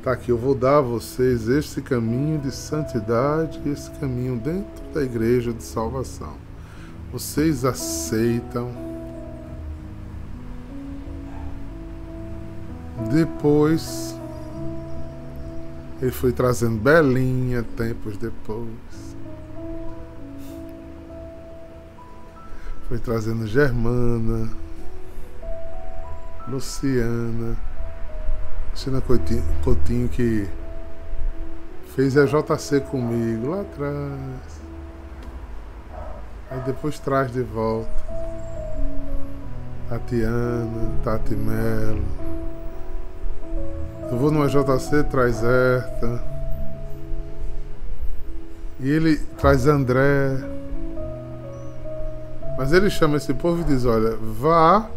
Tá 0.00 0.12
aqui, 0.12 0.30
eu 0.30 0.38
vou 0.38 0.54
dar 0.54 0.78
a 0.78 0.80
vocês 0.80 1.48
este 1.48 1.82
caminho 1.82 2.38
de 2.38 2.52
santidade 2.52 3.60
e 3.66 3.70
esse 3.70 3.90
caminho 3.98 4.38
dentro 4.38 4.84
da 4.94 5.02
igreja 5.02 5.52
de 5.52 5.64
salvação. 5.64 6.34
Vocês 7.12 7.64
aceitam. 7.64 8.70
Depois, 13.12 14.14
ele 16.00 16.12
foi 16.12 16.30
trazendo 16.30 16.78
Belinha 16.78 17.64
tempos 17.76 18.16
depois. 18.18 19.03
Foi 22.88 22.98
trazendo 22.98 23.46
Germana, 23.46 24.50
Luciana, 26.46 27.56
Luciana 28.70 29.00
Coutinho, 29.00 29.42
Coutinho 29.62 30.08
que 30.08 30.46
fez 31.94 32.16
a 32.16 32.26
JC 32.26 32.80
comigo 32.80 33.50
lá 33.50 33.62
atrás. 33.62 34.60
Aí 36.50 36.60
depois 36.66 36.98
traz 36.98 37.32
de 37.32 37.42
volta. 37.42 37.90
Tatiana, 39.88 40.90
Tati 41.02 41.34
Melo. 41.34 42.02
Eu 44.10 44.18
vou 44.18 44.30
numa 44.30 44.48
JC, 44.48 45.02
traz 45.10 45.42
Herta. 45.42 46.22
E 48.80 48.90
ele 48.90 49.16
traz 49.38 49.66
André. 49.66 50.53
Mas 52.56 52.72
ele 52.72 52.88
chama 52.88 53.16
esse 53.16 53.34
povo 53.34 53.62
e 53.62 53.64
diz: 53.64 53.84
Olha, 53.84 54.16
vá, 54.16 54.88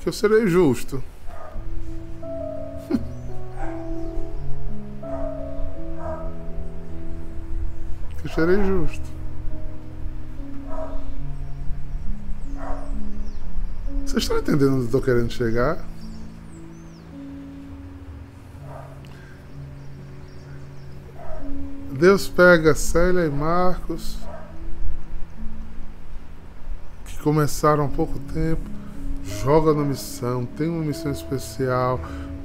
que 0.00 0.08
eu 0.08 0.12
serei 0.12 0.46
justo. 0.46 1.02
que 8.20 8.26
eu 8.26 8.30
serei 8.32 8.64
justo. 8.64 9.16
Vocês 14.04 14.22
estão 14.22 14.38
entendendo 14.38 14.74
onde 14.74 14.82
eu 14.82 14.86
estou 14.86 15.02
querendo 15.02 15.30
chegar? 15.30 15.84
Deus 21.90 22.28
pega 22.28 22.74
Célia 22.74 23.26
e 23.26 23.30
Marcos, 23.30 24.18
começaram 27.26 27.86
há 27.86 27.88
pouco 27.88 28.20
tempo, 28.32 28.62
joga 29.24 29.74
na 29.74 29.82
missão, 29.82 30.46
tem 30.46 30.68
uma 30.68 30.84
missão 30.84 31.10
especial, 31.10 31.98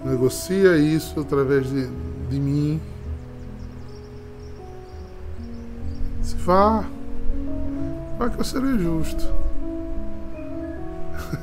negocia 0.03 0.75
isso 0.75 1.19
através 1.19 1.69
de, 1.69 1.87
de 2.31 2.39
mim. 2.39 2.81
Se 6.23 6.35
vá, 6.37 6.83
vá 8.17 8.27
que 8.31 8.39
eu 8.39 8.43
serei 8.43 8.79
justo. 8.79 9.23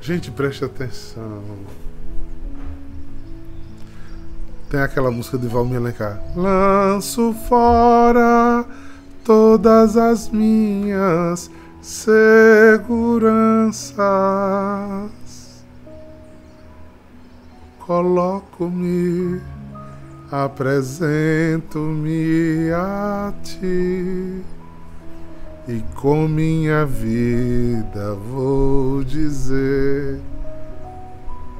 Gente, 0.00 0.30
preste 0.30 0.64
atenção. 0.64 1.42
Tem 4.70 4.80
aquela 4.80 5.10
música 5.10 5.36
de 5.36 5.48
Valmir 5.48 5.76
Alencar. 5.76 6.18
Lanço 6.34 7.34
fora 7.46 8.64
todas 9.26 9.96
as 9.96 10.28
minhas 10.28 11.50
seguranças. 11.82 13.96
Coloco-me, 17.80 19.40
apresento-me 20.30 22.70
a 22.72 23.32
ti. 23.42 24.42
E 25.68 25.82
com 25.96 26.28
minha 26.28 26.86
vida 26.86 28.14
vou 28.14 29.02
dizer 29.02 30.20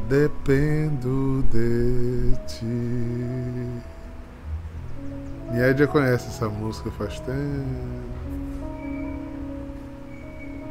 dependo 0.09 1.43
de 1.51 2.33
ti. 2.47 3.96
Niedia 5.57 5.87
conhece 5.87 6.29
essa 6.29 6.51
música 6.51 6.91
faz 6.91 7.19
tempo. 7.21 7.67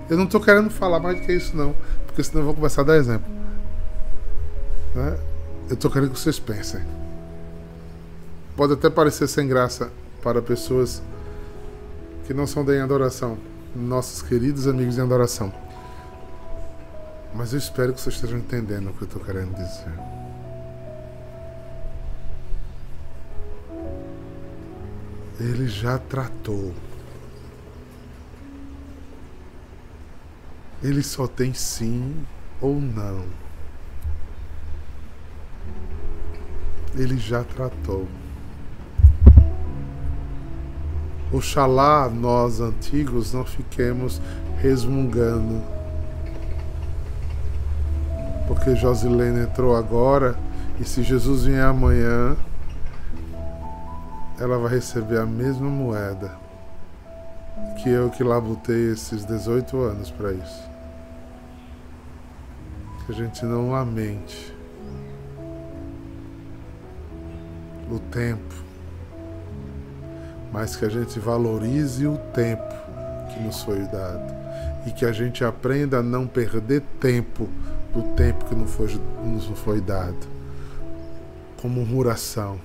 Eu 0.08 0.16
não 0.16 0.28
tô 0.28 0.40
querendo 0.40 0.70
falar 0.70 1.00
mais 1.00 1.20
do 1.20 1.26
que 1.26 1.34
isso 1.34 1.58
não, 1.58 1.76
porque 2.06 2.24
senão 2.24 2.42
eu 2.42 2.46
vou 2.46 2.54
começar 2.54 2.82
a 2.82 2.86
dar 2.86 2.96
exemplo. 2.96 3.28
Né? 4.94 5.18
Eu 5.72 5.76
tô 5.76 5.90
querendo 5.90 6.12
que 6.12 6.20
vocês 6.20 6.38
pensem. 6.38 6.82
Pode 8.56 8.74
até 8.74 8.88
parecer 8.88 9.28
sem 9.28 9.48
graça 9.48 9.90
para 10.22 10.40
pessoas 10.40 11.02
que 12.28 12.34
não 12.36 12.46
são 12.46 12.64
da 12.64 12.76
em 12.76 12.82
adoração, 12.82 13.40
nossos 13.76 14.22
queridos 14.22 14.68
amigos 14.68 15.00
em 15.00 15.02
adoração. 15.02 15.52
Mas 17.34 17.54
eu 17.54 17.58
espero 17.58 17.92
que 17.92 18.00
vocês 18.00 18.14
estejam 18.14 18.38
entendendo 18.38 18.92
o 18.92 18.94
que 18.94 19.02
eu 19.02 19.08
estou 19.08 19.24
querendo 19.24 19.56
dizer. 19.56 20.25
Ele 25.40 25.68
já 25.68 25.98
tratou. 25.98 26.74
Ele 30.82 31.02
só 31.02 31.28
tem 31.28 31.54
sim 31.54 32.26
ou 32.62 32.80
não. 32.80 33.26
Ele 36.96 37.18
já 37.18 37.44
tratou. 37.44 38.08
Oxalá 41.32 42.10
nós 42.10 42.62
antigos 42.62 43.34
não 43.34 43.44
fiquemos 43.44 44.22
resmungando 44.62 45.76
porque 48.48 48.76
Josilene 48.76 49.42
entrou 49.42 49.76
agora 49.76 50.36
e 50.80 50.84
se 50.84 51.04
Jesus 51.04 51.46
vier 51.46 51.64
amanhã, 51.64 52.36
ela 54.40 54.58
vai 54.58 54.72
receber 54.72 55.20
a 55.20 55.26
mesma 55.26 55.70
moeda 55.70 56.38
que 57.82 57.90
eu 57.90 58.10
que 58.10 58.24
labutei 58.24 58.92
esses 58.92 59.24
18 59.26 59.78
anos 59.80 60.12
para 60.12 60.34
isso. 60.34 60.70
Que 63.06 63.12
a 63.12 63.16
gente 63.16 63.46
não 63.46 63.72
lamente 63.72 64.54
o 67.90 68.00
tempo, 68.00 68.56
mas 70.52 70.76
que 70.76 70.86
a 70.86 70.90
gente 70.90 71.20
valorize 71.20 72.06
o 72.08 72.18
tempo 72.34 72.74
que 73.32 73.40
nos 73.40 73.62
foi 73.62 73.82
dado 73.82 74.34
e 74.86 74.92
que 74.92 75.06
a 75.06 75.12
gente 75.12 75.44
aprenda 75.44 76.00
a 76.00 76.04
não 76.04 76.28
perder 76.28 76.82
tempo 77.00 77.48
do 77.94 78.02
tempo 78.16 78.46
que 78.46 78.56
não 78.56 78.68
foi, 78.68 79.00
nos 79.24 79.46
foi 79.60 79.80
dado, 79.80 80.28
como 81.62 81.76
murmuração. 81.76 82.60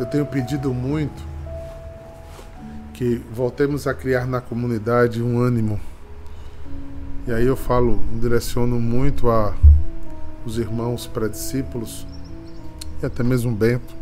Eu 0.00 0.06
tenho 0.06 0.24
pedido 0.26 0.74
muito 0.74 1.22
que 2.94 3.22
voltemos 3.32 3.86
a 3.86 3.94
criar 3.94 4.26
na 4.26 4.40
comunidade 4.40 5.22
um 5.22 5.38
ânimo. 5.38 5.78
E 7.28 7.32
aí 7.32 7.46
eu 7.46 7.54
falo, 7.56 8.02
direciono 8.20 8.80
muito 8.80 9.30
a 9.30 9.54
os 10.44 10.58
irmãos 10.58 11.06
pré-discípulos 11.06 12.06
e 13.02 13.06
até 13.06 13.22
mesmo 13.22 13.54
Bento 13.54 14.00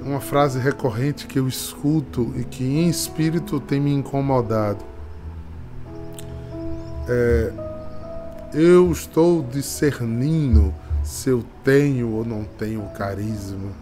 uma 0.00 0.20
frase 0.20 0.58
recorrente 0.58 1.26
que 1.26 1.38
eu 1.38 1.46
escuto 1.46 2.32
e 2.36 2.42
que 2.42 2.64
em 2.64 2.88
espírito 2.88 3.60
tem 3.60 3.78
me 3.78 3.92
incomodado. 3.92 4.82
É, 7.06 7.52
eu 8.54 8.90
estou 8.90 9.42
discernindo 9.42 10.74
se 11.08 11.30
eu 11.30 11.42
tenho 11.64 12.10
ou 12.10 12.22
não 12.22 12.44
tenho 12.44 12.86
carisma, 12.90 13.72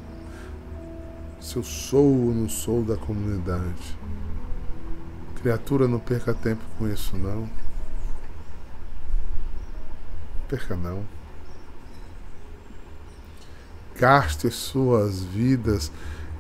se 1.40 1.56
eu 1.56 1.64
sou 1.64 2.26
ou 2.26 2.32
não 2.32 2.48
sou 2.48 2.84
da 2.84 2.96
comunidade. 2.96 3.98
Criatura, 5.34 5.88
não 5.88 5.98
perca 5.98 6.32
tempo 6.32 6.62
com 6.78 6.86
isso, 6.86 7.16
não. 7.16 7.50
Perca 10.46 10.76
não. 10.76 11.02
Gaste 13.98 14.48
suas 14.48 15.24
vidas 15.24 15.90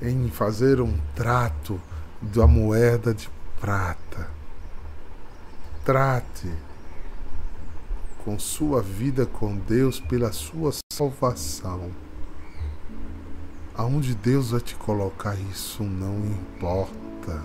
em 0.00 0.28
fazer 0.30 0.80
um 0.80 0.96
trato 1.16 1.80
da 2.22 2.46
moeda 2.46 3.12
de 3.12 3.28
prata. 3.60 4.30
Trate 5.84 6.65
com 8.26 8.40
sua 8.40 8.82
vida 8.82 9.24
com 9.24 9.56
Deus 9.56 10.00
pela 10.00 10.32
sua 10.32 10.72
salvação. 10.92 11.92
Aonde 13.72 14.16
Deus 14.16 14.50
vai 14.50 14.60
te 14.60 14.74
colocar, 14.74 15.36
isso 15.52 15.84
não 15.84 16.26
importa. 16.26 17.40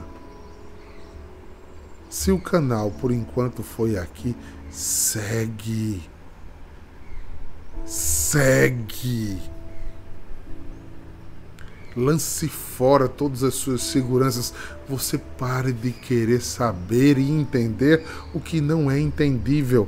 Se 2.10 2.32
o 2.32 2.42
canal 2.42 2.90
por 2.90 3.12
enquanto 3.12 3.62
foi 3.62 3.96
aqui, 3.96 4.36
segue. 4.72 6.02
Segue 7.86 9.40
lance 11.96 12.48
fora 12.48 13.08
todas 13.08 13.44
as 13.44 13.54
suas 13.54 13.84
seguranças. 13.84 14.54
Você 14.88 15.18
pare 15.18 15.72
de 15.72 15.92
querer 15.92 16.42
saber 16.42 17.18
e 17.18 17.30
entender 17.30 18.04
o 18.34 18.40
que 18.40 18.62
não 18.62 18.90
é 18.90 19.00
entendível, 19.00 19.88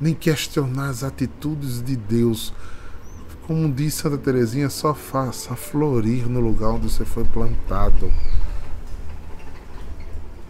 nem 0.00 0.14
questionar 0.14 0.88
as 0.88 1.02
atitudes 1.02 1.82
de 1.82 1.96
Deus. 1.96 2.52
Como 3.46 3.72
disse 3.72 3.98
Santa 4.02 4.18
Teresinha, 4.18 4.68
só 4.68 4.92
faça 4.92 5.54
florir 5.54 6.28
no 6.28 6.40
lugar 6.40 6.70
onde 6.70 6.90
você 6.90 7.04
foi 7.04 7.24
plantado. 7.24 8.12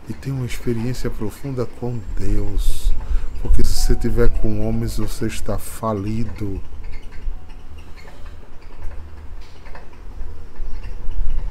E 0.08 0.12
tenha 0.12 0.34
uma 0.34 0.46
experiência 0.46 1.10
profunda 1.10 1.66
com 1.66 1.98
Deus. 2.18 2.92
Porque 3.42 3.64
se 3.66 3.74
você 3.74 3.94
tiver 3.94 4.28
com 4.40 4.66
homens, 4.66 4.96
você 4.96 5.26
está 5.26 5.58
falido. 5.58 6.60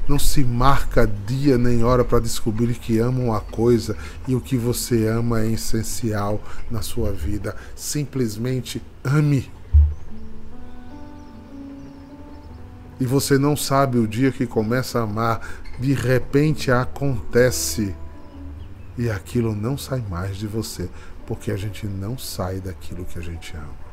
Não 0.08 0.18
se 0.20 0.44
marca 0.44 1.06
dia 1.06 1.58
nem 1.58 1.82
hora 1.82 2.04
para 2.04 2.20
descobrir 2.20 2.74
que 2.74 2.98
ama 2.98 3.20
uma 3.20 3.40
coisa 3.40 3.96
e 4.28 4.36
o 4.36 4.40
que 4.40 4.56
você 4.56 5.08
ama 5.08 5.40
é 5.40 5.50
essencial 5.50 6.40
na 6.70 6.80
sua 6.80 7.10
vida. 7.12 7.56
Simplesmente 7.74 8.80
ame. 9.02 9.50
E 13.00 13.04
você 13.04 13.36
não 13.36 13.56
sabe 13.56 13.98
o 13.98 14.06
dia 14.06 14.30
que 14.30 14.46
começa 14.46 15.00
a 15.00 15.02
amar, 15.02 15.40
de 15.78 15.92
repente 15.92 16.70
acontece. 16.70 17.94
E 18.96 19.10
aquilo 19.10 19.54
não 19.54 19.76
sai 19.76 20.02
mais 20.08 20.36
de 20.36 20.46
você, 20.46 20.88
porque 21.26 21.50
a 21.50 21.56
gente 21.56 21.86
não 21.86 22.16
sai 22.16 22.60
daquilo 22.60 23.04
que 23.04 23.18
a 23.18 23.22
gente 23.22 23.54
ama. 23.54 23.85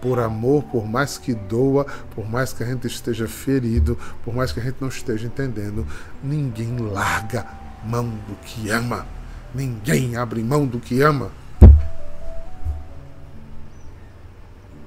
Por 0.00 0.18
amor, 0.18 0.64
por 0.64 0.86
mais 0.86 1.18
que 1.18 1.34
doa, 1.34 1.86
por 2.14 2.28
mais 2.28 2.52
que 2.52 2.62
a 2.62 2.66
gente 2.66 2.86
esteja 2.86 3.28
ferido, 3.28 3.98
por 4.24 4.34
mais 4.34 4.52
que 4.52 4.60
a 4.60 4.62
gente 4.62 4.76
não 4.80 4.88
esteja 4.88 5.26
entendendo, 5.26 5.86
ninguém 6.22 6.76
larga 6.78 7.46
mão 7.84 8.08
do 8.08 8.34
que 8.42 8.70
ama. 8.70 9.06
Ninguém 9.54 10.16
abre 10.16 10.42
mão 10.42 10.66
do 10.66 10.78
que 10.78 11.02
ama. 11.02 11.30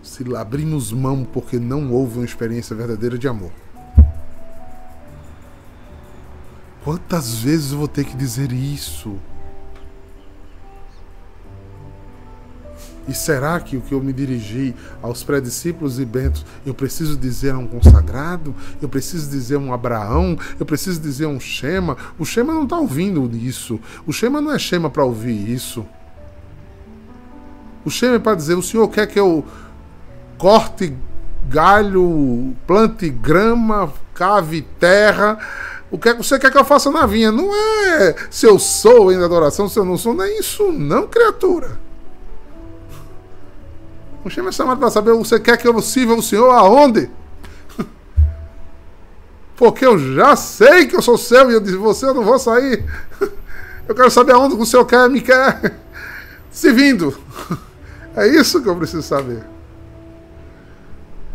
Se 0.01 0.23
abrimos 0.35 0.91
mão 0.91 1.23
porque 1.23 1.59
não 1.59 1.91
houve 1.91 2.19
uma 2.19 2.25
experiência 2.25 2.75
verdadeira 2.75 3.17
de 3.17 3.27
amor. 3.27 3.51
Quantas 6.83 7.35
vezes 7.35 7.71
eu 7.71 7.77
vou 7.77 7.87
ter 7.87 8.03
que 8.03 8.15
dizer 8.15 8.51
isso? 8.51 9.17
E 13.07 13.13
será 13.13 13.59
que 13.59 13.75
o 13.75 13.81
que 13.81 13.93
eu 13.93 14.01
me 14.01 14.13
dirigi 14.13 14.73
aos 15.01 15.23
prediscípulos 15.23 15.99
e 15.99 16.05
bentos, 16.05 16.45
eu 16.65 16.73
preciso 16.73 17.17
dizer 17.17 17.53
a 17.53 17.57
um 17.57 17.67
consagrado? 17.67 18.55
Eu 18.81 18.87
preciso 18.87 19.29
dizer 19.29 19.55
a 19.55 19.59
um 19.59 19.73
Abraão? 19.73 20.37
Eu 20.57 20.65
preciso 20.65 21.01
dizer 21.01 21.25
a 21.25 21.29
um 21.29 21.39
Shema? 21.39 21.97
O 22.17 22.23
Shema 22.23 22.53
não 22.53 22.63
está 22.63 22.77
ouvindo 22.77 23.29
isso. 23.35 23.79
O 24.07 24.13
Shema 24.13 24.39
não 24.39 24.53
é 24.53 24.59
Shema 24.59 24.89
para 24.89 25.03
ouvir 25.03 25.49
isso. 25.49 25.85
O 27.83 27.89
Shema 27.89 28.15
é 28.15 28.19
para 28.19 28.35
dizer: 28.35 28.55
o 28.55 28.63
Senhor 28.63 28.87
quer 28.87 29.07
que 29.07 29.19
eu 29.19 29.45
corte 30.37 30.95
galho, 31.49 32.55
plante 32.65 33.09
grama, 33.09 33.91
cave 34.13 34.61
terra. 34.79 35.37
O 35.91 35.97
que 35.97 36.13
você 36.13 36.39
quer 36.39 36.51
que 36.51 36.57
eu 36.57 36.65
faça 36.65 36.89
na 36.89 37.05
vinha? 37.05 37.31
Não 37.31 37.53
é 37.53 38.15
se 38.31 38.45
eu 38.45 38.57
sou 38.57 39.11
em 39.11 39.21
adoração, 39.21 39.67
se 39.69 39.77
eu 39.77 39.85
não 39.85 39.97
sou, 39.97 40.13
não 40.13 40.23
é 40.23 40.39
isso, 40.39 40.71
não, 40.71 41.05
criatura. 41.05 41.82
O 44.23 44.29
Shem 44.29 44.47
é 44.47 44.51
chamado 44.51 44.79
para 44.79 44.89
saber, 44.89 45.13
você 45.13 45.39
quer 45.39 45.57
que 45.57 45.67
eu 45.67 45.81
sirva 45.81 46.13
o 46.13 46.21
Senhor 46.21 46.49
aonde? 46.51 47.09
Porque 49.57 49.85
eu 49.85 49.99
já 50.15 50.35
sei 50.35 50.87
que 50.87 50.95
eu 50.95 51.01
sou 51.01 51.17
seu 51.17 51.51
e 51.51 51.53
eu 51.53 51.59
disse, 51.59 51.75
você 51.75 52.05
eu 52.05 52.13
não 52.13 52.23
vou 52.23 52.39
sair. 52.39 52.85
Eu 53.85 53.93
quero 53.93 54.09
saber 54.09 54.31
aonde 54.31 54.55
o 54.55 54.65
Senhor 54.65 54.85
quer, 54.85 55.09
me 55.09 55.19
quer 55.19 55.77
servindo. 56.49 57.13
É 58.15 58.25
isso 58.25 58.61
que 58.61 58.69
eu 58.69 58.77
preciso 58.77 59.01
saber. 59.03 59.43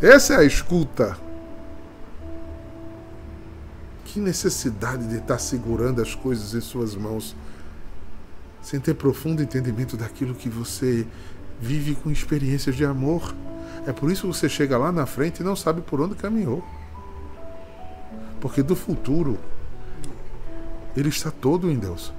Essa 0.01 0.33
é 0.33 0.37
a 0.39 0.45
escuta. 0.45 1.15
Que 4.07 4.19
necessidade 4.19 5.07
de 5.09 5.17
estar 5.19 5.39
segurando 5.39 6.01
as 6.01 6.15
coisas 6.15 6.55
em 6.55 6.61
suas 6.63 6.95
mãos 6.95 7.37
sem 8.63 8.81
ter 8.81 8.95
profundo 8.95 9.43
entendimento 9.43 9.97
daquilo 9.97 10.35
que 10.35 10.49
você 10.49 11.07
vive 11.61 11.95
com 11.95 12.11
experiências 12.11 12.77
de 12.77 12.85
amor. 12.85 13.35
É 13.87 13.93
por 13.93 14.11
isso 14.11 14.23
que 14.23 14.35
você 14.35 14.49
chega 14.49 14.77
lá 14.77 14.93
na 14.93 15.07
frente 15.07 15.41
e 15.41 15.45
não 15.45 15.57
sabe 15.57 15.81
por 15.81 16.01
onde 16.01 16.15
caminhou. 16.15 16.65
Porque 18.41 18.63
do 18.63 18.77
futuro, 18.77 19.39
ele 20.97 21.09
está 21.09 21.31
todo 21.31 21.71
em 21.71 21.79
Deus. 21.79 22.13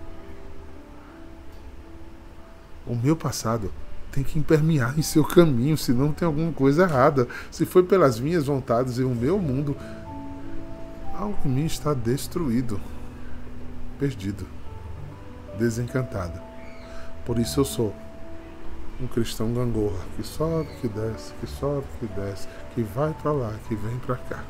O 2.86 2.96
meu 2.96 3.16
passado 3.16 3.72
tem 4.12 4.24
que 4.24 4.40
impermear 4.40 4.98
em 4.98 5.04
seu 5.04 5.24
caminho, 5.24 5.78
senão 5.78 6.12
tem 6.12 6.26
alguma 6.26 6.52
coisa 6.52 6.84
errada. 6.84 7.28
Se 7.52 7.66
foi 7.66 7.84
pelas 7.84 8.20
minhas 8.20 8.46
vontades 8.48 8.98
e 8.98 9.04
o 9.04 9.10
meu 9.10 9.38
mundo, 9.38 9.78
algo 11.16 11.38
em 11.46 11.50
mim 11.50 11.66
está 11.66 11.94
destruído, 11.94 12.82
perdido, 14.00 14.46
desencantado. 15.58 16.42
Por 17.26 17.38
isso 17.38 17.60
eu 17.60 17.66
sou 17.66 17.96
um 19.02 19.08
cristão 19.08 19.54
gangorra, 19.54 20.06
que 20.16 20.24
sobe, 20.24 20.70
que 20.82 20.88
desce, 20.88 21.34
que 21.40 21.48
sobe, 21.48 21.86
que 22.00 22.08
desce, 22.08 22.48
que 22.76 22.84
vai 22.84 23.14
para 23.14 23.32
lá, 23.32 23.54
que 23.68 23.76
vem 23.76 23.98
para 24.00 24.16
cá. 24.18 24.44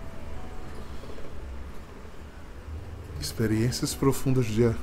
Experiências 3.22 3.94
profundas 3.94 4.46
de, 4.46 4.74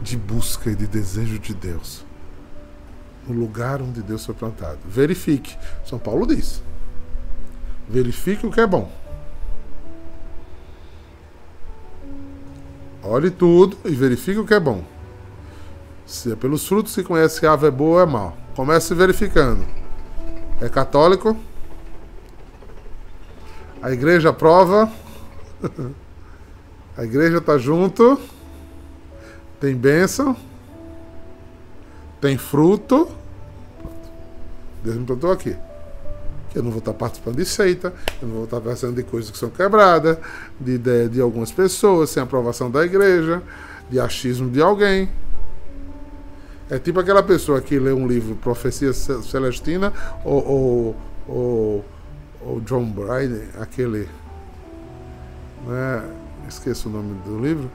de 0.00 0.16
busca 0.16 0.70
e 0.70 0.74
de 0.74 0.86
desejo 0.86 1.38
de 1.38 1.52
Deus. 1.52 2.04
No 3.26 3.38
lugar 3.38 3.82
onde 3.82 4.02
Deus 4.02 4.24
foi 4.24 4.34
plantado. 4.34 4.78
Verifique. 4.84 5.56
São 5.84 5.98
Paulo 5.98 6.26
diz. 6.26 6.62
Verifique 7.88 8.46
o 8.46 8.50
que 8.50 8.60
é 8.60 8.66
bom. 8.66 8.90
Olhe 13.02 13.30
tudo 13.30 13.76
e 13.84 13.90
verifique 13.90 14.38
o 14.38 14.46
que 14.46 14.54
é 14.54 14.60
bom. 14.60 14.84
Se 16.06 16.32
é 16.32 16.36
pelos 16.36 16.66
frutos 16.66 16.92
se 16.92 17.02
conhece 17.02 17.40
que 17.40 17.46
a 17.46 17.52
ave 17.52 17.66
é 17.66 17.70
boa 17.70 17.96
ou 17.96 18.02
é 18.02 18.06
mal. 18.06 18.36
Comece 18.54 18.94
verificando. 18.94 19.64
É 20.60 20.68
católico? 20.68 21.36
A 23.82 23.90
igreja 23.90 24.30
aprova. 24.30 24.90
A 26.96 27.04
igreja 27.04 27.38
está 27.38 27.56
junto. 27.56 28.20
Tem 29.58 29.74
bênção. 29.74 30.36
Tem 32.20 32.36
fruto. 32.36 33.08
Deus 34.84 34.96
me 34.96 35.06
plantou 35.06 35.32
aqui. 35.32 35.56
Eu 36.54 36.62
não 36.62 36.70
vou 36.70 36.80
estar 36.80 36.92
participando 36.92 37.36
de 37.36 37.46
seita, 37.46 37.94
eu 38.20 38.28
não 38.28 38.34
vou 38.36 38.44
estar 38.44 38.60
pensando 38.60 38.94
de 38.94 39.02
coisas 39.02 39.30
que 39.30 39.38
são 39.38 39.48
quebradas, 39.48 40.18
de 40.60 40.72
ideia 40.72 41.08
de 41.08 41.18
algumas 41.18 41.50
pessoas, 41.50 42.10
sem 42.10 42.22
aprovação 42.22 42.70
da 42.70 42.84
igreja, 42.84 43.42
de 43.88 43.98
achismo 43.98 44.50
de 44.50 44.60
alguém. 44.60 45.08
É 46.72 46.78
tipo 46.78 46.98
aquela 46.98 47.22
pessoa 47.22 47.60
que 47.60 47.78
lê 47.78 47.92
um 47.92 48.06
livro, 48.06 48.34
Profecia 48.34 48.94
Celestina, 48.94 49.92
ou, 50.24 50.48
ou, 50.48 50.96
ou, 51.28 51.84
ou 52.40 52.60
John 52.62 52.86
Bryan, 52.86 53.42
aquele. 53.60 54.08
Né, 55.66 56.10
esqueço 56.48 56.88
o 56.88 56.92
nome 56.92 57.14
do 57.26 57.38
livro, 57.38 57.70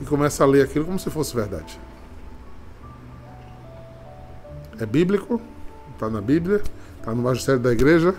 e 0.00 0.04
começa 0.04 0.44
a 0.44 0.46
ler 0.46 0.62
aquilo 0.62 0.84
como 0.84 1.00
se 1.00 1.10
fosse 1.10 1.34
verdade. 1.34 1.80
É 4.78 4.86
bíblico, 4.86 5.40
está 5.94 6.08
na 6.08 6.20
Bíblia, 6.20 6.62
está 6.96 7.12
no 7.12 7.22
magistério 7.22 7.60
da 7.60 7.72
igreja. 7.72 8.14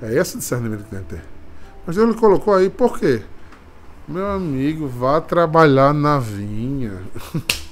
É 0.00 0.14
esse 0.14 0.38
discernimento 0.38 0.84
que 0.84 0.90
tem 0.90 1.00
que 1.00 1.14
ter. 1.14 1.22
Mas 1.86 1.94
Deus 1.94 2.08
lhe 2.08 2.18
colocou 2.18 2.54
aí, 2.54 2.70
por 2.70 2.98
quê? 2.98 3.20
Meu 4.08 4.28
amigo, 4.28 4.88
vá 4.88 5.20
trabalhar 5.20 5.92
na 5.92 6.18
vinha. 6.18 7.02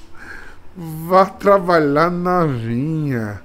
Vá 0.75 1.25
trabalhar 1.25 2.11
na 2.11 2.45
vinha. 2.45 3.41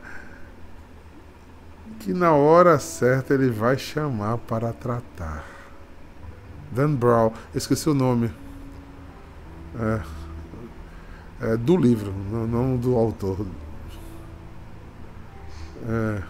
Que 2.00 2.12
na 2.12 2.32
hora 2.32 2.78
certa 2.78 3.34
ele 3.34 3.50
vai 3.50 3.78
chamar 3.78 4.38
para 4.38 4.72
tratar. 4.72 5.44
Dan 6.72 6.94
Brown, 6.94 7.32
esqueci 7.54 7.88
o 7.88 7.94
nome. 7.94 8.32
É, 9.78 11.52
é 11.52 11.56
do 11.56 11.76
livro, 11.76 12.12
não, 12.12 12.76
do 12.76 12.96
autor. 12.96 13.46
É, 15.86 16.22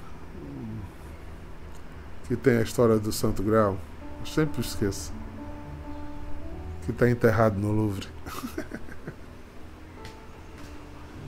que 2.26 2.36
tem 2.36 2.58
a 2.58 2.62
história 2.62 2.98
do 2.98 3.10
Santo 3.10 3.42
Grau. 3.42 3.78
Eu 4.20 4.26
sempre 4.26 4.60
esqueço. 4.60 5.12
Que 6.84 6.90
está 6.90 7.08
enterrado 7.08 7.58
no 7.58 7.72
Louvre. 7.72 8.06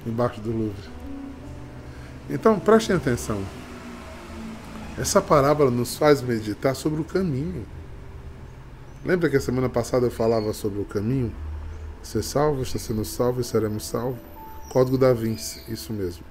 embaixo 0.06 0.40
do 0.40 0.50
Louvre. 0.50 0.90
Então 2.28 2.58
prestem 2.58 2.96
atenção. 2.96 3.42
Essa 4.98 5.20
parábola 5.20 5.70
nos 5.70 5.96
faz 5.96 6.20
meditar 6.22 6.76
sobre 6.76 7.00
o 7.00 7.04
caminho. 7.04 7.64
Lembra 9.04 9.28
que 9.28 9.36
a 9.36 9.40
semana 9.40 9.68
passada 9.68 10.06
eu 10.06 10.10
falava 10.10 10.52
sobre 10.52 10.80
o 10.80 10.84
caminho? 10.84 11.32
Ser 12.02 12.22
salvo, 12.22 12.62
está 12.62 12.78
sendo 12.78 13.04
salvo 13.04 13.40
e 13.40 13.44
seremos 13.44 13.86
salvos. 13.86 14.20
Código 14.70 14.96
da 14.96 15.12
Vinci, 15.12 15.62
isso 15.68 15.92
mesmo. 15.92 16.24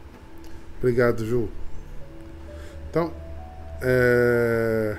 Obrigado, 0.80 1.26
Ju. 1.26 1.50
Então, 2.90 3.14
é... 3.82 4.98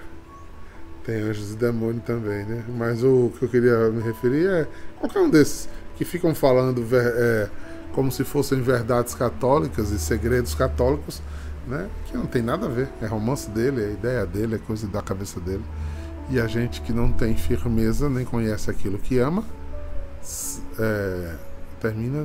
tem 1.04 1.16
anjos 1.16 1.52
e 1.52 1.56
demônios 1.56 2.04
também, 2.04 2.44
né? 2.44 2.64
Mas 2.68 3.02
o 3.02 3.32
que 3.38 3.44
eu 3.44 3.48
queria 3.48 3.90
me 3.90 4.02
referir 4.02 4.46
é 4.46 4.68
qualquer 4.98 5.20
um 5.20 5.30
desses 5.30 5.68
que 5.96 6.04
ficam 6.04 6.34
falando 6.34 6.84
é, 6.92 7.50
como 7.94 8.10
se 8.10 8.24
fossem 8.24 8.60
verdades 8.60 9.14
católicas 9.14 9.90
e 9.90 9.98
segredos 9.98 10.54
católicos, 10.54 11.22
né? 11.66 11.88
Que 12.06 12.16
não 12.16 12.26
tem 12.26 12.42
nada 12.42 12.66
a 12.66 12.68
ver. 12.68 12.88
É 13.00 13.06
romance 13.06 13.48
dele, 13.50 13.82
é 13.84 13.92
ideia 13.92 14.26
dele, 14.26 14.56
é 14.56 14.58
coisa 14.58 14.86
da 14.86 15.02
cabeça 15.02 15.40
dele. 15.40 15.64
E 16.30 16.40
a 16.40 16.46
gente 16.46 16.80
que 16.80 16.92
não 16.92 17.12
tem 17.12 17.34
firmeza, 17.34 18.08
nem 18.08 18.24
conhece 18.24 18.70
aquilo 18.70 18.98
que 18.98 19.18
ama, 19.18 19.44
é, 20.78 21.34
termina 21.80 22.24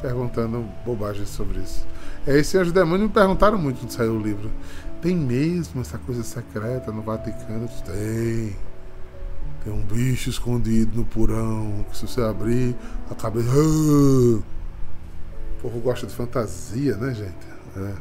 perguntando 0.00 0.64
bobagens 0.84 1.28
sobre 1.28 1.58
isso. 1.58 1.86
É, 2.26 2.38
esse 2.38 2.56
anjo 2.56 2.72
demônio 2.72 3.06
me 3.06 3.12
perguntaram 3.12 3.58
muito 3.58 3.80
quando 3.80 3.90
saiu 3.90 4.12
o 4.14 4.20
livro. 4.20 4.50
Tem 5.00 5.14
mesmo 5.14 5.80
essa 5.80 5.98
coisa 5.98 6.22
secreta 6.22 6.90
no 6.90 7.02
Vaticano? 7.02 7.68
Tem. 7.84 8.56
Tem 9.66 9.74
um 9.74 9.82
bicho 9.82 10.30
escondido 10.30 10.96
no 10.96 11.04
porão 11.04 11.84
que 11.90 11.96
se 11.96 12.06
você 12.06 12.20
abrir, 12.20 12.76
a 13.10 13.16
cabeça. 13.16 13.50
O 13.50 14.40
povo 15.60 15.80
gosta 15.80 16.06
de 16.06 16.14
fantasia, 16.14 16.96
né, 16.96 17.12
gente? 17.12 17.34
É. 17.76 17.94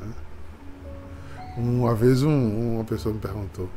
é. 0.00 1.60
Uma 1.60 1.94
vez 1.94 2.22
um- 2.22 2.76
uma 2.76 2.84
pessoa 2.84 3.14
me 3.14 3.20
perguntou. 3.20 3.68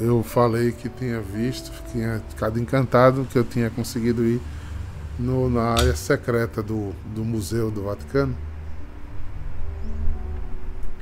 Eu 0.00 0.22
falei 0.22 0.70
que 0.70 0.88
tinha 0.88 1.20
visto, 1.20 1.72
tinha 1.90 2.22
ficado 2.28 2.60
encantado 2.60 3.24
que 3.24 3.36
eu 3.36 3.42
tinha 3.42 3.68
conseguido 3.68 4.24
ir 4.24 4.40
no- 5.18 5.50
na 5.50 5.70
área 5.72 5.96
secreta 5.96 6.62
do, 6.62 6.92
do 7.12 7.24
Museu 7.24 7.68
do 7.72 7.82
Vaticano. 7.82 8.36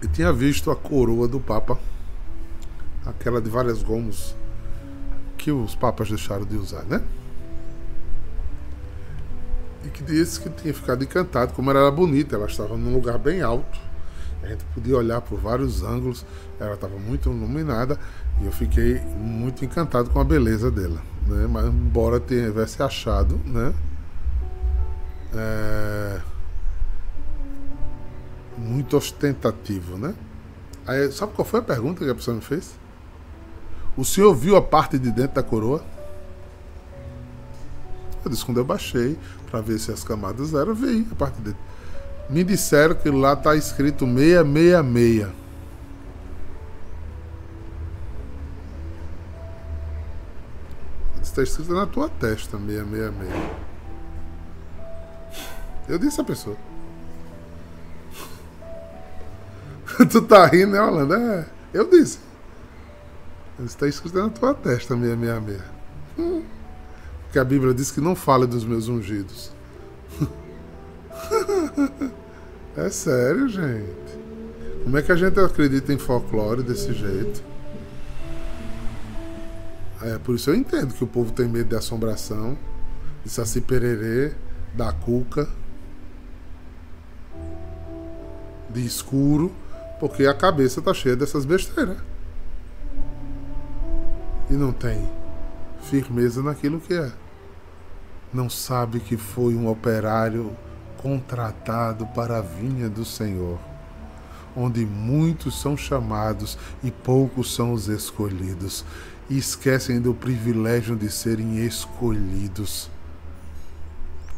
E 0.03 0.09
tinha 0.09 0.33
visto 0.33 0.71
a 0.71 0.77
coroa 0.77 1.29
do 1.29 1.39
Papa, 1.39 1.79
aquela 3.05 3.39
de 3.39 3.51
vários 3.51 3.83
gomos 3.83 4.35
que 5.43 5.51
os 5.51 5.75
papas 5.75 6.09
deixaram 6.09 6.45
de 6.45 6.57
usar, 6.57 6.85
né? 6.85 7.03
E 9.85 9.89
que 9.89 10.05
disse 10.05 10.41
que 10.41 10.49
tinha 10.49 10.73
ficado 10.73 11.03
encantado, 11.03 11.53
como 11.53 11.69
ela 11.71 11.81
era 11.81 11.91
bonita, 11.91 12.37
ela 12.37 12.47
estava 12.47 12.77
num 12.77 12.95
lugar 12.95 13.19
bem 13.19 13.43
alto, 13.43 13.81
a 14.41 14.47
gente 14.47 14.65
podia 14.67 14.97
olhar 14.97 15.21
por 15.21 15.41
vários 15.41 15.83
ângulos, 15.83 16.25
ela 16.61 16.75
estava 16.75 16.97
muito 16.97 17.29
iluminada 17.29 17.99
e 18.41 18.47
eu 18.47 18.53
fiquei 18.53 19.01
muito 19.01 19.65
encantado 19.65 20.11
com 20.11 20.21
a 20.21 20.25
beleza 20.25 20.71
dela, 20.71 21.03
né? 21.27 21.49
Mas 21.51 21.67
embora 21.67 22.21
tivesse 22.21 22.81
achado, 22.81 23.41
né? 23.45 23.75
É, 25.35 26.21
muito 28.57 28.97
ostentativo, 28.97 29.99
né? 29.99 30.15
Aí, 30.87 31.11
sabe 31.11 31.33
qual 31.33 31.45
foi 31.45 31.59
a 31.59 31.63
pergunta 31.65 32.05
que 32.05 32.11
a 32.11 32.15
pessoa 32.15 32.37
me 32.37 32.43
fez? 32.43 32.81
O 33.97 34.05
senhor 34.05 34.35
viu 34.35 34.57
a 34.57 34.63
parte 34.63 34.99
de 34.99 35.11
dentro 35.11 35.35
da 35.35 35.43
coroa? 35.43 35.85
Eu 38.25 38.31
disse 38.31 38.45
quando 38.45 38.59
eu 38.59 38.65
baixei 38.65 39.19
para 39.51 39.61
ver 39.61 39.79
se 39.79 39.91
as 39.91 40.03
camadas 40.05 40.55
eram, 40.55 40.75
vi 40.75 41.07
a 41.11 41.15
parte 41.15 41.37
de 41.37 41.51
dentro. 41.51 41.61
Me 42.31 42.43
disseram 42.45 42.95
que 42.95 43.11
lá 43.11 43.37
tá 43.37 43.55
escrito 43.57 44.07
666. 44.07 45.29
Está 51.23 51.43
escrito 51.43 51.75
na 51.75 51.87
tua 51.87 52.09
testa 52.09 52.57
666. 52.59 53.73
Eu 55.89 55.99
disse 55.99 56.21
a 56.21 56.25
pessoa. 56.25 56.57
tu 60.11 60.23
tá 60.23 60.47
rindo, 60.47 60.73
né, 60.73 60.81
Holanda? 60.81 61.19
É, 61.19 61.79
eu 61.79 61.91
disse. 61.91 62.19
Está 63.65 63.87
escrito 63.87 64.19
na 64.19 64.29
tua 64.29 64.55
testa 64.55 64.97
666. 64.97 65.63
Hum. 66.19 66.43
Porque 67.25 67.39
a 67.39 67.45
Bíblia 67.45 67.73
diz 67.73 67.91
que 67.91 68.01
não 68.01 68.15
fala 68.15 68.47
dos 68.47 68.65
meus 68.65 68.89
ungidos. 68.89 69.53
é 72.77 72.91
sério, 72.91 73.49
gente. 73.49 74.21
Como 74.83 74.99
é 74.99 75.03
que 75.03 75.13
a 75.13 75.17
gente 75.17 75.39
acredita 75.39 75.93
em 75.93 75.99
folclore 75.99 76.63
desse 76.63 76.93
jeito? 76.93 77.43
É, 80.03 80.19
por 80.19 80.35
isso 80.35 80.51
eu 80.51 80.55
entendo 80.55 80.93
que 80.93 81.05
o 81.05 81.07
povo 81.07 81.33
tem 81.33 81.47
medo 81.47 81.69
de 81.69 81.77
assombração, 81.77 82.59
de 83.25 83.31
saci 83.31 83.61
pererê, 83.61 84.33
da 84.75 84.93
cuca, 84.93 85.49
de 88.69 88.85
escuro, 88.85 89.53
porque 90.01 90.27
a 90.27 90.35
cabeça 90.35 90.83
tá 90.83 90.93
cheia 90.93 91.15
dessas 91.15 91.45
besteiras. 91.45 91.99
E 94.53 94.55
não 94.55 94.71
tem 94.71 95.09
firmeza 95.85 96.43
naquilo 96.43 96.79
que 96.79 96.93
é. 96.93 97.11
Não 98.31 98.51
sabe 98.51 99.01
que 99.01 99.17
foi 99.17 99.55
um 99.55 99.67
operário 99.67 100.55
contratado 100.99 102.05
para 102.09 102.37
a 102.37 102.43
vinha 102.43 102.87
do 102.87 103.03
Senhor, 103.03 103.59
onde 104.55 104.85
muitos 104.85 105.59
são 105.59 105.75
chamados 105.75 106.59
e 106.85 106.91
poucos 106.91 107.55
são 107.55 107.73
os 107.73 107.89
escolhidos, 107.89 108.85
e 109.31 109.39
esquecem 109.39 109.99
do 110.03 110.13
privilégio 110.13 110.97
de 110.97 111.11
serem 111.11 111.65
escolhidos 111.65 112.91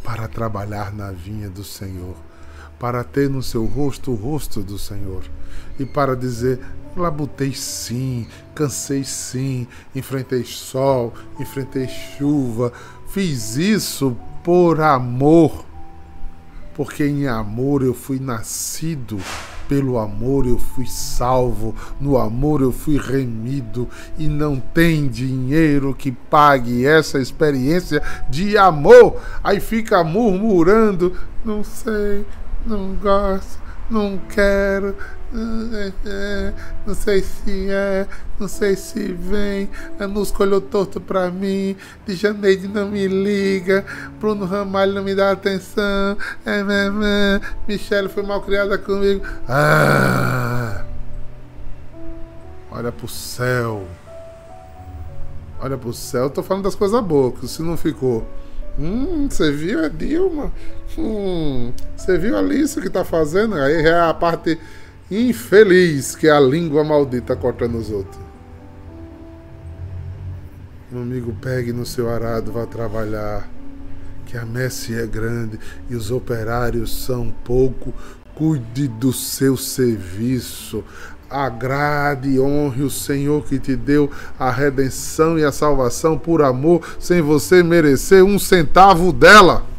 para 0.04 0.28
trabalhar 0.28 0.94
na 0.94 1.10
vinha 1.10 1.50
do 1.50 1.64
Senhor, 1.64 2.14
para 2.78 3.04
ter 3.04 3.30
no 3.30 3.42
seu 3.42 3.64
rosto 3.64 4.10
o 4.12 4.14
rosto 4.14 4.60
do 4.60 4.78
Senhor 4.78 5.24
e 5.78 5.84
para 5.84 6.16
dizer: 6.16 6.60
labutei 6.96 7.52
sim, 7.52 8.26
cansei 8.54 9.04
sim, 9.04 9.66
enfrentei 9.94 10.44
sol, 10.44 11.12
enfrentei 11.38 11.88
chuva, 11.88 12.72
fiz 13.08 13.56
isso 13.56 14.16
por 14.42 14.80
amor, 14.80 15.64
porque 16.74 17.04
em 17.04 17.26
amor 17.26 17.82
eu 17.82 17.94
fui 17.94 18.18
nascido. 18.18 19.18
Pelo 19.66 19.98
amor 19.98 20.46
eu 20.46 20.58
fui 20.58 20.86
salvo, 20.86 21.74
no 21.98 22.18
amor 22.18 22.60
eu 22.60 22.70
fui 22.70 22.98
remido, 22.98 23.88
e 24.18 24.28
não 24.28 24.60
tem 24.60 25.08
dinheiro 25.08 25.94
que 25.94 26.12
pague 26.12 26.84
essa 26.84 27.18
experiência 27.18 28.02
de 28.28 28.58
amor. 28.58 29.22
Aí 29.42 29.60
fica 29.60 30.04
murmurando: 30.04 31.16
não 31.42 31.64
sei, 31.64 32.26
não 32.66 32.94
gosto, 32.94 33.60
não 33.90 34.18
quero, 34.28 34.96
não 36.86 36.94
sei 36.94 37.20
se 37.20 37.68
é, 37.68 38.06
não 38.38 38.46
sei 38.46 38.76
se 38.76 39.12
vem. 39.12 39.68
A 39.98 40.06
Nus 40.06 40.32
olhou 40.38 40.60
torto 40.60 41.00
pra 41.00 41.28
mim. 41.28 41.76
De 42.06 42.14
Janeide 42.14 42.68
não 42.68 42.88
me 42.88 43.08
liga. 43.08 43.84
Bruno 44.20 44.46
Ramalho 44.46 44.92
não 44.92 45.02
me 45.02 45.12
dá 45.12 45.32
atenção. 45.32 46.16
É, 46.46 46.60
é, 46.60 46.60
é. 46.60 47.40
Michelle 47.66 48.08
foi 48.08 48.22
mal 48.22 48.42
criada 48.42 48.78
comigo. 48.78 49.26
Ah! 49.48 50.84
Olha 52.70 52.92
pro 52.92 53.08
céu. 53.08 53.88
Olha 55.60 55.76
pro 55.76 55.92
céu. 55.92 56.30
Tô 56.30 56.44
falando 56.44 56.64
das 56.64 56.76
coisas 56.76 57.02
boas, 57.02 57.50
se 57.50 57.60
não 57.60 57.76
ficou. 57.76 58.24
Hum, 58.78 59.28
você 59.28 59.50
viu 59.50 59.84
a 59.84 59.88
Dilma? 59.88 60.52
Hum, 60.96 61.72
você 61.96 62.16
viu 62.16 62.36
a 62.36 62.38
Alice 62.38 62.80
que 62.80 62.88
tá 62.88 63.04
fazendo? 63.04 63.56
Aí 63.56 63.84
é 63.84 63.98
a 63.98 64.14
parte 64.14 64.58
infeliz 65.10 66.14
que 66.14 66.28
é 66.28 66.30
a 66.30 66.40
língua 66.40 66.84
maldita 66.84 67.34
cortando 67.34 67.76
os 67.76 67.90
outros. 67.90 68.22
Meu 70.90 71.02
amigo, 71.02 71.34
pegue 71.40 71.72
no 71.72 71.84
seu 71.84 72.08
arado, 72.08 72.52
vá 72.52 72.66
trabalhar. 72.66 73.48
Que 74.26 74.38
a 74.38 74.44
messe 74.44 74.94
é 74.94 75.06
grande 75.06 75.58
e 75.90 75.96
os 75.96 76.10
operários 76.10 77.04
são 77.04 77.34
pouco. 77.44 77.92
Cuide 78.34 78.86
do 78.86 79.12
seu 79.12 79.56
serviço. 79.56 80.84
Agrade 81.28 82.28
e 82.28 82.40
honre 82.40 82.82
o 82.82 82.90
Senhor 82.90 83.44
que 83.44 83.58
te 83.58 83.74
deu 83.74 84.08
a 84.38 84.50
redenção 84.52 85.36
e 85.36 85.44
a 85.44 85.50
salvação 85.50 86.16
por 86.16 86.42
amor, 86.42 86.96
sem 87.00 87.20
você 87.20 87.62
merecer 87.62 88.22
um 88.24 88.38
centavo 88.38 89.12
dela. 89.12 89.73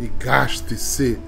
E 0.00 0.10
gaste-se 0.18 1.18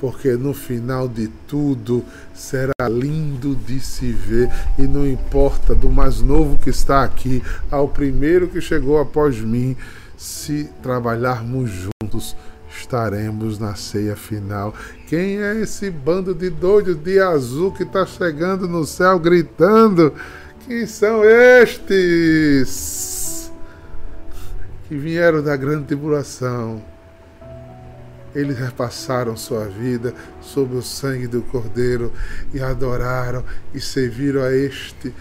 porque 0.00 0.32
no 0.32 0.54
final 0.54 1.06
de 1.06 1.28
tudo 1.46 2.04
será 2.32 2.88
lindo 2.88 3.54
de 3.54 3.78
se 3.80 4.10
ver 4.10 4.50
e 4.78 4.82
não 4.82 5.06
importa 5.06 5.74
do 5.74 5.90
mais 5.90 6.22
novo 6.22 6.56
que 6.56 6.70
está 6.70 7.04
aqui 7.04 7.42
ao 7.70 7.86
primeiro 7.86 8.48
que 8.48 8.60
chegou 8.60 8.98
após 8.98 9.38
mim, 9.38 9.76
se 10.16 10.70
trabalharmos 10.82 11.70
juntos, 11.70 12.34
estaremos 12.70 13.58
na 13.58 13.74
ceia 13.74 14.16
final. 14.16 14.74
Quem 15.06 15.42
é 15.42 15.60
esse 15.60 15.90
bando 15.90 16.34
de 16.34 16.48
doidos 16.48 16.96
de 16.96 17.20
azul 17.20 17.72
que 17.72 17.82
está 17.82 18.06
chegando 18.06 18.66
no 18.66 18.86
céu 18.86 19.18
gritando? 19.18 20.14
Quem 20.66 20.86
são 20.86 21.24
estes 21.24 21.90
que 24.88 24.94
vieram 24.94 25.42
da 25.42 25.56
grande 25.56 25.86
tribulação? 25.86 26.80
Eles 28.34 28.58
repassaram 28.58 29.36
sua 29.36 29.66
vida 29.66 30.14
sob 30.40 30.76
o 30.76 30.82
sangue 30.82 31.26
do 31.26 31.42
Cordeiro 31.42 32.12
e 32.54 32.60
adoraram 32.60 33.44
e 33.74 33.80
serviram 33.80 34.42
a 34.42 34.52
este 34.52 35.12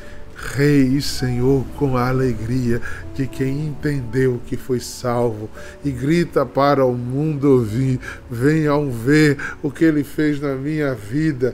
Rei 0.56 0.84
e 0.84 1.02
Senhor 1.02 1.66
com 1.76 1.98
a 1.98 2.08
alegria 2.08 2.82
de 3.14 3.28
quem 3.28 3.68
entendeu 3.68 4.40
que 4.46 4.56
foi 4.56 4.80
salvo 4.80 5.50
e 5.84 5.92
grita 5.92 6.46
para 6.46 6.86
o 6.86 6.94
mundo 6.94 7.52
ouvir: 7.52 8.00
venham 8.30 8.90
ver 8.90 9.38
o 9.62 9.70
que 9.70 9.84
ele 9.84 10.04
fez 10.04 10.40
na 10.40 10.56
minha 10.56 10.96
vida 10.96 11.54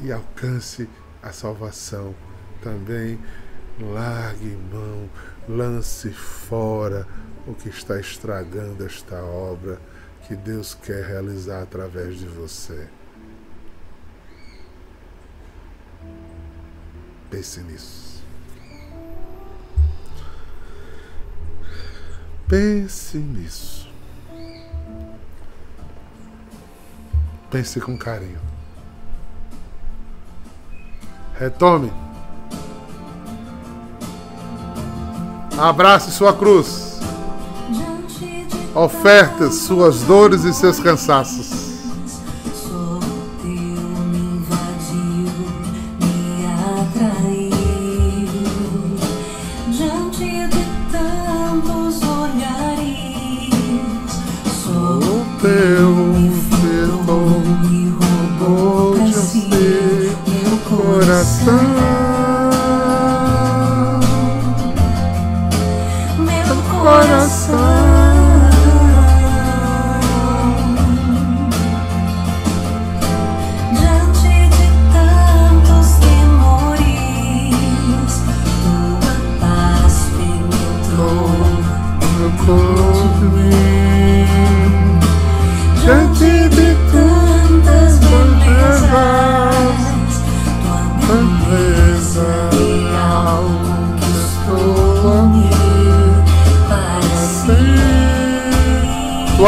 e 0.00 0.10
alcance 0.10 0.88
a 1.22 1.30
salvação. 1.30 2.14
Também 2.60 3.18
largue 3.80 4.58
mão, 4.72 5.08
lance 5.48 6.10
fora 6.10 7.06
o 7.46 7.54
que 7.54 7.68
está 7.68 7.98
estragando 7.98 8.84
esta 8.84 9.22
obra 9.22 9.80
que 10.26 10.36
Deus 10.36 10.74
quer 10.74 11.04
realizar 11.04 11.62
através 11.62 12.18
de 12.18 12.26
você. 12.26 12.88
Pense 17.30 17.60
nisso. 17.60 18.22
Pense 22.46 23.18
nisso. 23.18 23.88
Pense 27.50 27.80
com 27.80 27.96
carinho. 27.96 28.40
Retome. 31.38 31.92
Abrace 35.58 36.10
sua 36.10 36.36
cruz. 36.36 37.01
Oferte 38.74 39.52
suas 39.52 40.02
dores 40.02 40.44
e 40.44 40.52
seus 40.52 40.80
cansaços. 40.80 41.72
Teu 55.42 55.81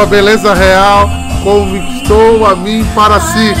si. 0.05 0.07
tua 0.07 0.07
beleza 0.07 0.53
real 0.53 1.09
conquistou 1.43 2.45
a 2.45 2.55
mim. 2.55 2.85
Para 2.95 3.19
si. 3.19 3.53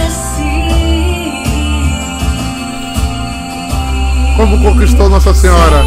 Como 4.37 4.61
conquistou 4.61 5.09
Nossa 5.09 5.33
Senhora? 5.33 5.83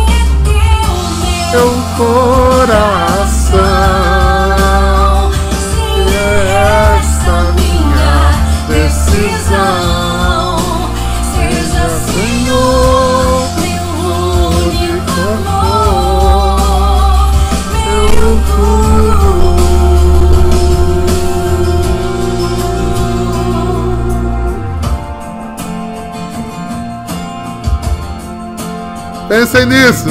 Meu 1.52 1.70
coração, 1.96 3.58
Pensem 29.28 29.66
nisso. 29.66 30.08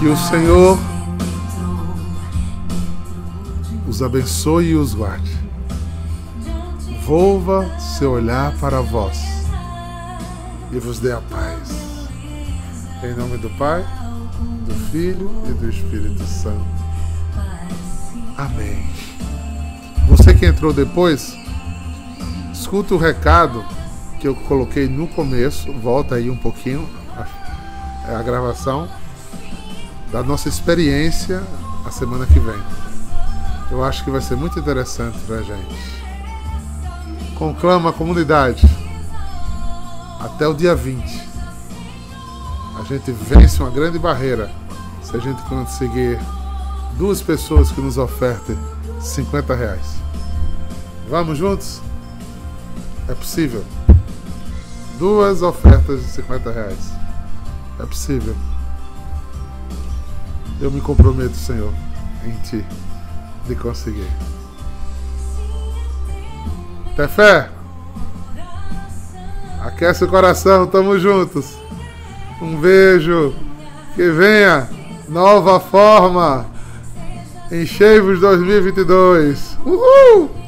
Que 0.00 0.06
o 0.08 0.16
Senhor 0.16 0.78
os 3.88 4.02
abençoe 4.02 4.70
e 4.70 4.74
os 4.74 4.94
guarde. 4.94 5.30
Volva 7.06 7.70
seu 7.78 8.12
olhar 8.12 8.52
para 8.58 8.80
vós 8.80 9.18
e 10.72 10.78
vos 10.78 10.98
dê 10.98 11.12
a 11.12 11.20
paz. 11.20 12.08
Em 13.04 13.14
nome 13.14 13.38
do 13.38 13.50
Pai, 13.50 13.84
do 14.66 14.74
Filho 14.90 15.30
e 15.48 15.52
do 15.52 15.68
Espírito 15.68 16.24
Santo. 16.24 16.64
Amém. 18.36 18.84
Você 20.08 20.34
que 20.34 20.46
entrou 20.46 20.72
depois, 20.72 21.39
escuta 22.60 22.94
o 22.94 22.98
recado 22.98 23.64
que 24.20 24.28
eu 24.28 24.34
coloquei 24.34 24.86
no 24.86 25.08
começo, 25.08 25.72
volta 25.72 26.16
aí 26.16 26.28
um 26.28 26.36
pouquinho, 26.36 26.86
é 28.06 28.14
a 28.14 28.22
gravação 28.22 28.86
da 30.12 30.22
nossa 30.22 30.48
experiência 30.48 31.42
a 31.86 31.90
semana 31.90 32.26
que 32.26 32.38
vem. 32.38 32.62
Eu 33.70 33.82
acho 33.82 34.04
que 34.04 34.10
vai 34.10 34.20
ser 34.20 34.36
muito 34.36 34.58
interessante 34.58 35.18
pra 35.20 35.40
gente. 35.40 35.74
Conclama 37.34 37.90
a 37.90 37.92
comunidade 37.94 38.62
até 40.20 40.46
o 40.46 40.52
dia 40.52 40.74
20. 40.74 41.28
A 42.78 42.82
gente 42.84 43.10
vence 43.10 43.62
uma 43.62 43.70
grande 43.70 43.98
barreira 43.98 44.50
se 45.02 45.16
a 45.16 45.18
gente 45.18 45.40
conseguir 45.42 46.18
duas 46.98 47.22
pessoas 47.22 47.72
que 47.72 47.80
nos 47.80 47.96
ofertem 47.96 48.58
50 49.00 49.54
reais. 49.54 49.94
Vamos 51.08 51.38
juntos? 51.38 51.80
É 53.10 53.14
possível. 53.14 53.64
Duas 54.96 55.42
ofertas 55.42 56.00
de 56.00 56.12
50 56.12 56.52
reais. 56.52 56.92
É 57.80 57.84
possível. 57.84 58.36
Eu 60.60 60.70
me 60.70 60.80
comprometo, 60.80 61.34
Senhor, 61.34 61.72
em 62.24 62.30
Ti, 62.42 62.64
de 63.48 63.56
conseguir. 63.56 64.06
Tem 66.94 67.08
fé? 67.08 67.50
Aquece 69.60 70.04
o 70.04 70.08
coração, 70.08 70.68
tamo 70.68 70.96
juntos. 70.96 71.58
Um 72.40 72.60
beijo. 72.60 73.34
Que 73.96 74.08
venha 74.08 74.68
nova 75.08 75.58
forma. 75.58 76.46
Enchei-vos 77.50 78.20
2022. 78.20 79.58
Uhul! 79.66 80.39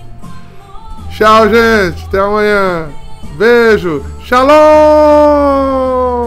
Tchau, 1.17 1.49
gente. 1.49 2.05
Até 2.07 2.19
amanhã. 2.19 2.89
Beijo. 3.37 4.05
Shalom! 4.25 6.22